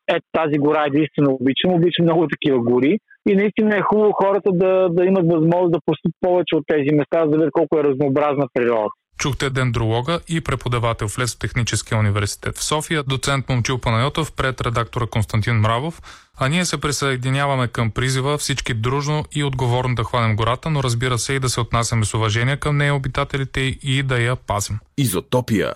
[0.08, 1.74] ето тази гора единствено обичам.
[1.74, 3.00] Обичам много такива гори.
[3.30, 7.20] И наистина е хубаво хората да, да имат възможност да посетят повече от тези места,
[7.20, 8.90] за да видят колко е разнообразна природа.
[9.20, 15.56] Чухте дендролога и преподавател в Лесотехническия университет в София, доцент Момчил Панайотов пред редактора Константин
[15.56, 16.02] Мравов,
[16.40, 21.18] а ние се присъединяваме към призива всички дружно и отговорно да хванем гората, но разбира
[21.18, 24.80] се и да се отнасяме с уважение към нея обитателите и да я пазим.
[24.98, 25.74] Изотопия.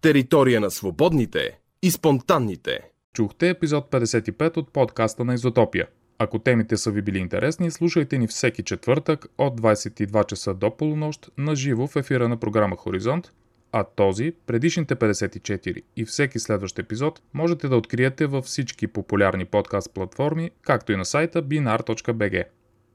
[0.00, 2.93] Територия на свободните и спонтанните.
[3.14, 5.86] Чухте епизод 55 от подкаста на Изотопия.
[6.18, 11.30] Ако темите са ви били интересни, слушайте ни всеки четвъртък от 22 часа до полунощ
[11.38, 13.32] на живо в ефира на програма Хоризонт,
[13.72, 19.94] а този, предишните 54 и всеки следващ епизод можете да откриете във всички популярни подкаст
[19.94, 22.44] платформи, както и на сайта binar.bg.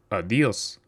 [0.09, 0.77] Адиос!